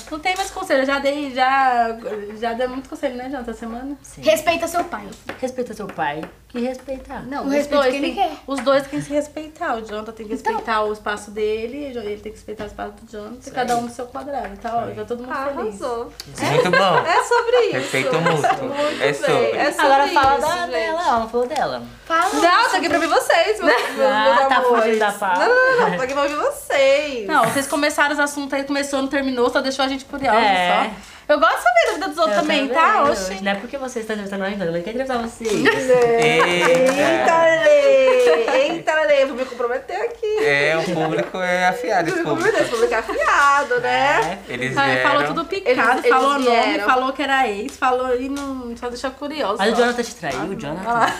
Não 0.09 0.19
tem 0.19 0.35
mais 0.35 0.49
conselho, 0.49 0.81
eu 0.81 0.85
já 0.85 0.97
dei, 0.97 1.31
já, 1.35 1.95
já 2.39 2.53
dei 2.53 2.65
muito 2.67 2.89
conselho, 2.89 3.15
né, 3.15 3.25
Jonathan, 3.25 3.51
essa 3.51 3.59
semana? 3.59 3.95
Sim. 4.01 4.21
Respeita 4.21 4.67
seu 4.67 4.83
pai. 4.85 5.05
Respeita 5.39 5.54
seu 5.75 5.87
pai, 5.87 6.21
que 6.49 6.59
respeitar. 6.59 7.23
Não, 7.23 7.43
O 7.43 7.47
os 7.47 7.53
respeito 7.53 7.81
dois, 7.81 7.91
que 7.91 7.97
ele 7.97 8.05
tem, 8.13 8.15
quer. 8.15 8.31
os 8.47 8.59
dois 8.61 8.87
têm 8.87 8.99
que 8.99 9.05
se 9.05 9.13
respeitar. 9.13 9.75
O 9.75 9.81
Jonathan 9.85 10.11
tem 10.13 10.27
que 10.27 10.33
Então. 10.33 10.51
respeitar 10.53 10.83
o 10.83 10.93
espaço 10.93 11.31
dele, 11.31 11.77
ele 11.85 12.17
tem 12.21 12.31
que 12.31 12.37
respeitar 12.37 12.63
o 12.63 12.67
espaço 12.67 12.93
do 13.01 13.11
Jonathan, 13.11 13.51
cada 13.51 13.75
um 13.77 13.81
no 13.81 13.89
seu 13.89 14.05
quadrado, 14.07 14.57
tá? 14.57 14.85
Ó, 14.89 14.93
já 14.93 15.03
todo 15.05 15.23
mundo 15.23 15.33
feliz. 15.35 15.81
Arrasou. 15.81 16.11
Muito 16.39 16.71
bom. 16.71 16.97
É 17.05 17.23
sobre 17.23 17.57
isso. 17.67 17.73
Respeito 17.73 18.15
mútuo. 18.19 18.67
Muito 18.69 19.01
É 19.03 19.11
bem. 19.11 19.13
sobre. 19.13 19.57
É 19.57 19.71
sobre 19.71 19.85
Agora 19.93 20.07
fala 20.07 20.37
isso, 20.37 20.47
da, 20.47 20.55
gente. 20.57 20.69
dela, 20.71 21.01
ela 21.01 21.19
não 21.19 21.29
falou 21.29 21.47
dela. 21.47 21.83
Fala. 22.05 22.33
Não, 22.33 22.69
tô 22.69 22.75
aqui 22.77 22.87
pra 22.87 22.97
ouvir 22.97 23.07
vocês, 23.07 23.59
meus, 23.59 23.81
meus, 23.81 23.95
meus 23.97 24.11
Ah, 24.11 24.45
tá 24.47 24.55
amores. 24.57 24.83
fugindo 24.83 24.99
da 24.99 25.11
fala. 25.11 25.47
Não, 25.47 25.55
não, 25.79 25.89
não, 25.89 25.97
tô 25.97 26.03
aqui 26.03 26.13
pra 26.13 26.23
ouvir 26.23 26.35
vocês. 26.35 27.27
Não, 27.27 27.43
vocês 27.45 27.67
começaram 27.67 28.13
os 28.13 28.19
assuntos 28.19 28.53
aí, 28.53 28.63
começou, 28.63 29.01
não 29.01 29.09
terminou, 29.09 29.49
só 29.49 29.59
deixou 29.61 29.83
a 29.83 29.87
gente 29.87 30.05
curiosa 30.05 30.37
É. 30.37 30.83
só. 30.85 31.14
Eu 31.27 31.39
gosto 31.39 31.57
de 31.57 31.63
saber 31.63 31.85
da 31.87 31.93
vida 31.93 32.07
dos 32.09 32.17
outros 32.17 32.35
Eu 32.35 32.41
também, 32.41 32.67
tá? 32.69 33.03
Oxi. 33.03 33.43
Não 33.43 33.51
é 33.51 33.55
porque 33.55 33.77
vocês 33.77 34.03
estão 34.03 34.15
entrevistando 34.15 34.43
a 34.43 34.49
gente, 34.49 34.59
mas 34.59 34.67
eu 34.67 34.73
quero 34.83 34.89
entrevistar 35.01 35.17
vocês. 35.17 35.51
Eita, 35.51 35.81
Eita. 36.21 37.43
Lê! 37.65 38.57
Eita, 38.67 38.93
Lê! 39.01 39.25
Vou 39.25 39.35
me 39.35 39.45
comprometer 39.45 40.01
aqui. 40.01 40.37
É, 40.43 40.77
o 40.77 40.93
público 40.93 41.37
é 41.39 41.67
afiado, 41.67 42.09
esse 42.09 42.17
me 42.19 42.23
público. 42.23 42.45
comprometer, 42.51 42.61
esse 42.61 42.69
público 42.71 42.93
é 42.93 42.97
afiado, 42.97 43.79
né? 43.79 44.39
É, 44.47 44.53
Eles 44.53 44.77
Ah, 44.77 44.85
vieram. 44.85 45.09
falou 45.09 45.23
tudo 45.27 45.45
picado, 45.45 45.69
Eles- 45.99 46.09
falou 46.09 46.35
eles 46.35 46.45
nome, 46.45 46.79
falou 46.79 47.13
que 47.13 47.23
era 47.23 47.47
ex, 47.47 47.75
falou 47.77 48.15
e 48.21 48.29
não, 48.29 48.77
só 48.77 48.89
deixou 48.89 49.11
curioso. 49.11 49.55
Mas 49.57 49.73
o. 49.73 49.75
Jonathan 49.77 50.03
te 50.03 50.15
traiu, 50.15 50.39
o 50.41 50.55
Jonathan. 50.55 51.13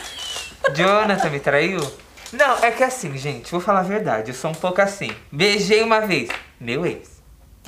Jonathan 0.76 1.30
me 1.30 1.39
traiu? 1.39 1.80
Não, 2.34 2.58
é 2.63 2.70
que 2.72 2.84
assim, 2.84 3.15
gente, 3.18 3.50
vou 3.52 3.60
falar 3.62 3.80
a 3.80 3.84
verdade. 3.84 4.32
Eu 4.32 4.36
sou 4.36 4.52
um 4.52 4.56
pouco 4.56 4.82
assim. 4.82 5.10
Beijei 5.32 5.82
uma 5.84 6.02
vez. 6.02 6.30
Meu 6.60 6.86
ex. 6.86 7.14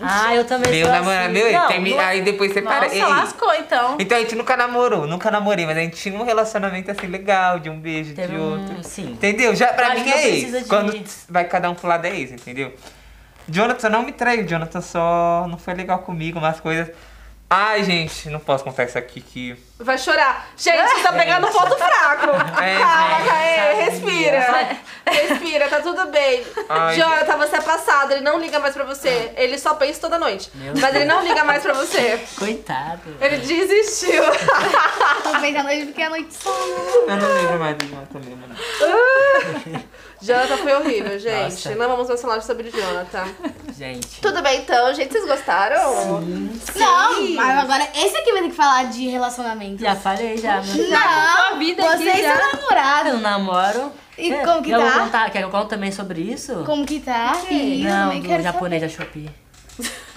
Ah, 0.02 0.36
eu 0.36 0.46
também 0.46 0.72
Meu 0.72 0.86
sou 0.86 0.96
namorado, 0.96 1.24
assim. 1.26 1.34
meu 1.34 1.48
ex. 1.48 1.54
Não, 1.54 1.68
Termi- 1.68 1.90
não- 1.92 2.00
Aí 2.00 2.22
depois 2.22 2.54
separa. 2.54 2.82
Nossa, 2.86 2.96
Ei. 2.96 3.02
lascou 3.02 3.54
então. 3.56 3.96
Então 4.00 4.18
a 4.18 4.22
gente 4.22 4.36
nunca 4.36 4.56
namorou, 4.58 5.08
nunca 5.08 5.32
namorei, 5.32 5.66
mas 5.66 5.78
a 5.78 5.82
gente 5.82 5.96
tinha 5.98 6.18
um 6.20 6.24
relacionamento 6.24 6.92
assim 6.92 7.08
legal, 7.08 7.60
de 7.60 7.70
um 7.70 7.80
beijo, 7.80 8.14
Teve 8.14 8.34
de 8.34 8.40
um- 8.40 8.52
outro. 8.62 8.84
sim. 8.84 9.12
Entendeu? 9.12 9.56
Já 9.56 9.68
pra 9.74 9.96
mim 9.96 10.10
é 10.10 10.28
ex. 10.30 10.52
de- 10.64 10.70
Quando 10.70 10.94
vai 11.30 11.46
cada 11.46 11.70
um 11.70 11.76
pro 11.76 11.88
lado 11.88 12.06
é 12.06 12.16
ex, 12.16 12.32
entendeu? 12.32 12.74
Jonathan 13.50 13.90
não 13.90 14.04
me 14.04 14.12
traiu, 14.12 14.46
Jonathan 14.46 14.82
só 14.82 15.46
não 15.50 15.58
foi 15.58 15.74
legal 15.74 16.00
comigo, 16.00 16.38
umas 16.38 16.60
coisas. 16.60 16.90
Ai, 17.50 17.82
gente, 17.82 18.30
não 18.30 18.40
posso 18.42 18.62
contar 18.64 18.84
isso 18.84 18.98
aqui 18.98 19.22
que. 19.22 19.56
Vai 19.80 19.98
chorar. 19.98 20.50
Gente, 20.58 20.76
você 20.90 21.02
tá 21.02 21.14
pegando 21.14 21.48
um 21.48 21.52
ponto 21.52 21.78
fraco. 21.78 22.28
É, 22.62 22.80
Calma, 22.80 23.20
gente, 23.20 23.30
é, 23.30 23.74
respira. 23.86 24.78
Respira, 25.06 25.68
tá 25.70 25.80
tudo 25.80 26.08
bem. 26.08 26.44
Ai. 26.68 26.96
Jonathan, 26.96 27.38
você 27.38 27.56
é 27.56 27.62
passado, 27.62 28.12
ele 28.12 28.22
não 28.22 28.40
liga 28.40 28.60
mais 28.60 28.74
pra 28.74 28.84
você. 28.84 29.32
Ele 29.38 29.58
só 29.58 29.76
pensa 29.76 30.02
toda 30.02 30.20
noite. 30.20 30.52
Mas 30.82 30.96
ele 30.96 31.06
não 31.06 31.24
liga 31.24 31.44
mais 31.46 31.62
pra 31.64 31.74
você. 31.74 32.20
Coitado. 32.38 33.16
Ele 33.22 33.38
desistiu. 33.38 34.24
Tô 35.24 35.40
bem 35.40 35.54
da 35.54 35.64
noite 35.64 35.86
porque 35.86 36.02
é 36.02 36.10
noite 36.10 36.34
só. 36.34 36.50
Eu 36.50 37.16
não 37.16 37.34
lembro 37.34 37.60
mais 37.60 37.78
do 37.78 37.86
Jonathan 37.86 38.20
mesmo, 38.20 38.44
não. 38.48 39.84
Jonathan 40.22 40.58
foi 40.58 40.74
horrível, 40.76 41.20
gente. 41.20 41.54
Nossa. 41.54 41.76
Não 41.76 41.88
vamos 41.88 42.08
mais 42.08 42.22
falar 42.22 42.42
sobre 42.42 42.70
Jonathan. 42.72 43.26
Gente. 43.78 44.20
Tudo 44.22 44.42
bem 44.42 44.60
então, 44.62 44.94
gente? 44.94 45.12
Vocês 45.12 45.26
gostaram? 45.28 46.22
Não, 46.22 47.32
mas 47.36 47.60
agora 47.60 47.88
esse 47.96 48.18
aqui 48.18 48.32
vai 48.32 48.42
ter 48.42 48.50
que 48.50 48.56
falar 48.56 48.84
de 48.86 49.08
relacionamento. 49.10 49.82
Já 49.82 49.96
falei, 49.96 50.38
já. 50.38 50.62
Meu... 50.62 50.90
Não, 50.90 51.60
vida 51.60 51.84
aqui 51.94 52.04
você 52.04 52.10
e 52.10 52.22
já. 52.24 52.36
seu 52.36 52.46
Eu 52.46 52.54
namorado. 52.56 53.10
não 53.14 53.20
namoro. 53.22 53.92
E 54.18 54.34
É, 54.34 54.44
como 54.44 54.64
que 54.64 54.72
eu 54.72 54.82
vou 54.82 54.90
tá? 54.92 55.00
contar, 55.00 55.30
quer 55.30 55.40
que 55.40 55.46
eu 55.46 55.50
conte 55.52 55.70
também 55.70 55.92
sobre 55.92 56.20
isso? 56.22 56.64
Como 56.66 56.84
que 56.86 57.00
tá? 57.00 57.40
E 57.52 57.84
eu 57.84 57.90
Não, 57.90 58.10
também 58.20 58.38
do 58.38 58.44
japonês 58.44 58.82
da 58.82 58.90
Shopee. 58.90 59.30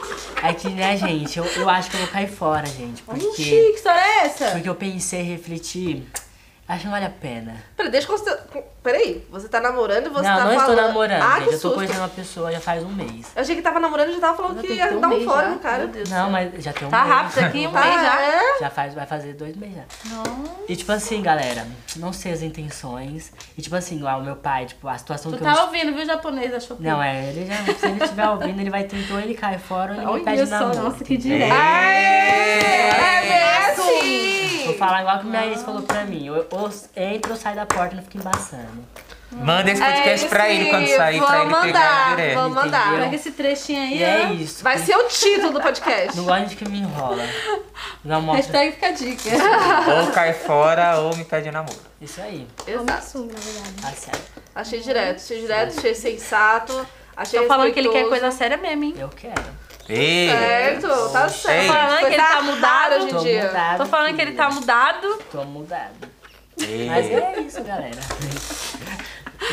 É 0.42 0.54
que, 0.54 0.70
né, 0.70 0.96
gente, 0.96 1.38
eu, 1.38 1.44
eu 1.44 1.68
acho 1.68 1.90
que 1.90 1.96
eu 1.96 2.00
vou 2.00 2.08
cair 2.08 2.26
fora, 2.26 2.64
gente. 2.64 3.04
Oxi, 3.06 3.26
Porque, 3.26 3.44
que 3.44 3.72
história 3.76 4.00
é 4.00 4.24
essa? 4.24 4.52
porque 4.52 4.66
eu 4.70 4.74
pensei, 4.74 5.20
refleti, 5.20 6.02
acho 6.70 6.78
que 6.80 6.84
não 6.86 6.92
vale 6.92 7.04
a 7.06 7.10
pena. 7.10 7.54
Peraí, 7.76 7.90
deixa 7.92 8.06
eu... 8.06 8.10
consider- 8.18 8.40
Peraí, 8.82 9.26
você 9.30 9.46
tá 9.46 9.60
namorando 9.60 10.06
e 10.06 10.08
você 10.08 10.26
não, 10.26 10.36
tá 10.38 10.44
não 10.46 10.54
falando... 10.54 10.70
estou 10.70 10.86
namorando, 10.88 11.22
Ah, 11.22 11.34
gente. 11.40 11.42
que 11.48 11.48
Eu 11.48 11.52
tô 11.52 11.58
susto. 11.58 11.74
conhecendo 11.74 11.98
uma 11.98 12.08
pessoa 12.08 12.50
já 12.50 12.60
faz 12.60 12.82
um 12.82 12.88
mês. 12.88 13.26
Eu 13.36 13.42
achei 13.42 13.54
que 13.54 13.60
tava 13.60 13.78
namorando 13.78 14.08
e 14.08 14.14
já 14.14 14.20
tava 14.20 14.36
falando 14.38 14.56
Já 14.56 14.62
que 14.62 14.72
ia 14.72 14.88
que 14.88 14.94
um 14.94 15.00
dar 15.02 15.08
um 15.08 15.20
fora 15.24 15.42
já. 15.42 15.48
no 15.50 15.58
cara. 15.58 15.78
Meu 15.80 15.88
Deus 15.88 16.08
Não, 16.08 16.16
céu. 16.22 16.30
mas 16.30 16.64
já 16.64 16.72
tem 16.72 16.88
um 16.88 16.90
Tá 16.90 17.04
mês. 17.04 17.14
rápido 17.14 17.38
aqui, 17.44 17.66
um 17.66 17.76
Ah, 17.76 17.80
mês 17.82 17.94
já. 18.00 18.20
é? 18.22 18.58
Já 18.60 18.70
faz, 18.70 18.94
vai 18.94 19.04
fazer 19.06 19.34
dois 19.34 19.54
meses 19.54 19.76
já. 19.76 19.82
Não. 20.14 20.44
E 20.66 20.74
tipo 20.76 20.90
assim, 20.92 21.20
galera, 21.20 21.66
não 21.96 22.10
sei 22.10 22.32
as 22.32 22.40
intenções. 22.40 23.30
E 23.58 23.60
tipo 23.60 23.76
assim, 23.76 23.96
igual 23.96 24.20
o 24.20 24.24
meu 24.24 24.36
pai, 24.36 24.64
tipo, 24.64 24.88
a 24.88 24.96
situação 24.96 25.30
Tu 25.30 25.36
que 25.36 25.44
eu 25.44 25.52
tá 25.54 25.64
ouvindo, 25.64 25.94
viu, 25.94 26.06
japonês 26.06 26.50
da 26.50 26.58
Shopee? 26.60 26.86
Não, 26.86 27.02
é, 27.02 27.28
ele 27.28 27.46
já, 27.46 27.74
se 27.74 27.84
ele 27.86 28.02
estiver 28.02 28.28
ouvindo, 28.30 28.58
ele 28.60 28.70
vai 28.70 28.84
tentar, 28.84 29.12
ou 29.12 29.20
ele 29.20 29.34
cai 29.34 29.58
fora, 29.58 29.92
ou 29.92 29.96
ele 29.98 30.06
me 30.06 30.12
Olha 30.12 30.24
pede 30.24 30.46
só, 30.48 30.58
namoro. 30.60 30.82
nossa, 30.84 31.04
que 31.04 31.18
direto. 31.18 31.52
É 31.52 33.59
mesmo! 34.02 34.64
Vou 34.66 34.74
falar 34.74 35.00
igual 35.02 35.18
que 35.18 35.26
minha 35.26 35.46
ex 35.46 35.62
falou 35.62 35.82
pra 35.82 36.04
mim. 36.04 36.26
Eu, 36.26 36.46
ou 36.50 36.70
entro 36.96 37.32
ou 37.32 37.38
saio 37.38 37.56
da 37.56 37.66
porta 37.66 37.94
e 37.94 37.96
não 37.96 38.04
fico 38.04 38.18
embaçando. 38.18 38.84
Manda 39.32 39.70
esse 39.70 39.80
podcast 39.80 40.26
É 40.26 40.28
pra 40.28 40.48
isso, 40.48 40.60
ele 40.60 40.70
quando 40.70 40.88
sair, 40.88 41.18
pra 41.20 41.26
vamos 41.28 41.54
ele 41.54 41.72
pegar 41.72 41.80
mandar, 41.80 42.16
direto. 42.16 42.34
Vamos 42.34 42.54
mandar. 42.56 43.00
Pega 43.00 43.14
esse 43.14 43.30
trechinho 43.30 43.80
aí, 43.80 43.98
E 43.98 44.02
é 44.02 44.26
ó. 44.28 44.32
isso. 44.32 44.64
Vai 44.64 44.76
ser 44.78 44.96
o 44.96 45.04
título 45.04 45.52
do 45.52 45.60
podcast. 45.60 46.16
Não 46.16 46.24
gosto 46.24 46.46
de 46.46 46.56
que 46.56 46.68
me 46.68 46.80
enrola. 46.80 47.22
Não 48.04 48.20
mostra. 48.22 48.58
Hashtag 48.58 48.72
fica 48.72 48.86
a 48.88 48.90
dica. 48.90 49.30
Ou 50.00 50.10
cai 50.10 50.32
fora 50.32 50.98
ou 50.98 51.16
me 51.16 51.24
pede 51.24 51.48
namoro. 51.50 51.78
Isso 52.00 52.20
aí. 52.20 52.44
Eu 52.66 52.82
me 52.82 52.90
assumo, 52.90 53.30
na 53.32 53.38
verdade. 53.38 53.74
Tá 53.82 53.92
certo. 53.92 54.42
Achei 54.52 54.80
direto, 54.80 55.16
achei 55.22 55.40
direto, 55.40 55.78
achei 55.78 55.94
sensato. 55.94 56.86
Achei 57.16 57.40
Tô 57.40 57.46
falando 57.46 57.72
que 57.72 57.78
ele 57.78 57.90
quer 57.90 58.08
coisa 58.08 58.32
séria 58.32 58.56
mesmo, 58.56 58.82
hein? 58.82 58.94
Eu 58.98 59.08
quero. 59.10 59.44
Ei! 59.92 60.28
Certo, 60.28 61.12
tá 61.12 61.28
certo. 61.28 61.60
Ei. 61.60 61.66
Tô 61.66 61.72
falando 61.74 61.98
que 61.98 62.06
ele 62.06 62.16
tá 62.16 62.42
mudado. 62.42 62.94
hoje 62.94 63.06
em 63.06 63.10
Tô 63.10 63.18
dia. 63.20 63.46
mudado. 63.46 63.78
Tô 63.78 63.86
falando 63.86 64.14
que 64.16 64.22
ele 64.22 64.32
tá 64.32 64.50
mudado. 64.50 65.18
Tô 65.32 65.44
mudado. 65.44 66.08
Ei. 66.60 66.86
Mas 66.88 67.10
é 67.10 67.40
isso, 67.40 67.62
galera. 67.64 67.98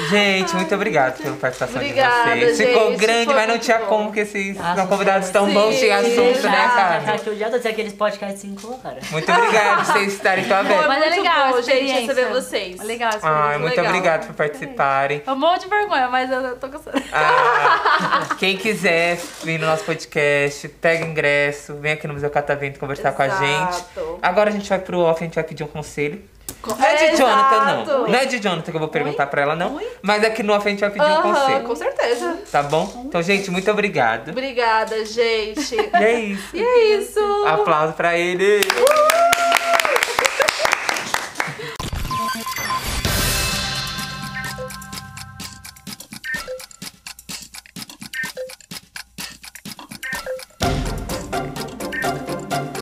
Gente, 0.09 0.55
muito 0.55 0.73
obrigado 0.75 1.21
pela 1.21 1.35
participação 1.35 1.81
Obrigada, 1.81 2.33
de 2.33 2.39
vocês. 2.45 2.69
Ficou 2.69 2.91
gente, 2.91 2.99
grande, 2.99 3.25
foi 3.25 3.33
mas 3.33 3.43
não 3.47 3.53
muito 3.55 3.63
tinha 3.63 3.79
bom. 3.79 3.85
como, 3.85 4.05
porque 4.05 4.19
esses 4.21 4.55
Nossa, 4.55 4.75
são 4.75 4.87
convidados 4.87 5.29
tão 5.29 5.47
sim, 5.47 5.53
bons, 5.53 5.79
tinha 5.79 5.97
assunto, 5.97 6.17
né, 6.17 6.33
exato. 6.33 6.75
cara? 6.75 7.13
Aqui 7.13 7.27
eu 7.27 7.37
já 7.37 7.49
tô 7.49 7.57
dizendo 7.57 7.71
aqueles 7.71 7.93
podcasts 7.93 8.41
5 8.41 8.79
horas. 8.83 9.09
Muito 9.11 9.31
obrigado 9.31 9.77
por 9.77 9.85
vocês 9.85 10.13
estarem 10.13 10.45
tão 10.45 10.57
Foi 10.63 10.75
abertos. 10.75 10.87
Mas 10.87 11.03
é 11.03 11.09
muito 11.09 11.21
legal 11.21 11.53
bom, 11.53 11.61
gente, 11.61 11.91
receber 11.91 12.25
vocês. 12.29 12.79
É 12.79 12.83
legal. 12.83 13.11
Ai, 13.21 13.57
muito 13.57 13.75
legal. 13.75 13.85
obrigado 13.85 14.27
por 14.27 14.35
participarem. 14.35 15.23
Eu 15.25 15.35
morro 15.35 15.57
de 15.57 15.67
vergonha, 15.67 16.07
mas 16.09 16.31
eu 16.31 16.55
tô 16.57 16.67
gostando. 16.67 17.01
Ah, 17.11 18.29
quem 18.39 18.57
quiser 18.57 19.17
vir 19.43 19.59
no 19.59 19.65
nosso 19.65 19.83
podcast, 19.83 20.67
pega 20.69 21.05
ingresso, 21.05 21.75
vem 21.75 21.93
aqui 21.93 22.07
no 22.07 22.13
Museu 22.13 22.29
Catavento 22.29 22.79
conversar 22.79 23.11
com 23.13 23.21
a 23.21 23.29
gente. 23.29 23.73
Exato. 23.73 24.19
Agora 24.21 24.49
a 24.49 24.53
gente 24.53 24.69
vai 24.69 24.79
pro 24.79 24.99
off, 24.99 25.21
a 25.21 25.25
gente 25.25 25.35
vai 25.35 25.43
pedir 25.43 25.63
um 25.63 25.67
conselho. 25.67 26.21
Não 26.65 26.85
é 26.85 26.95
de 26.95 27.03
Exato. 27.05 27.17
Jonathan, 27.17 27.65
não. 27.65 28.07
Não 28.07 28.15
é 28.19 28.25
de 28.25 28.39
Jonathan 28.39 28.71
que 28.71 28.75
eu 28.75 28.79
vou 28.79 28.89
perguntar 28.89 29.27
pra 29.27 29.41
ela, 29.41 29.55
não. 29.55 29.79
Mas 30.01 30.23
aqui 30.23 30.43
no 30.43 30.53
a 30.53 30.59
gente 30.59 30.79
vai 30.79 30.89
pedir 30.89 31.03
um 31.05 31.05
Aham, 31.05 31.21
conselho. 31.33 31.63
com 31.63 31.75
certeza. 31.75 32.37
Tá 32.51 32.63
bom? 32.63 33.03
Então, 33.05 33.21
gente, 33.21 33.49
muito 33.51 33.69
obrigado. 33.71 34.31
Obrigada, 34.31 35.05
gente. 35.05 35.75
E 35.97 36.03
é 36.03 36.19
isso. 36.19 36.55
E 36.55 36.61
é 36.63 36.85
isso. 36.97 37.19
Aplauso 37.45 37.93
pra 37.93 38.17
ele. 38.17 38.61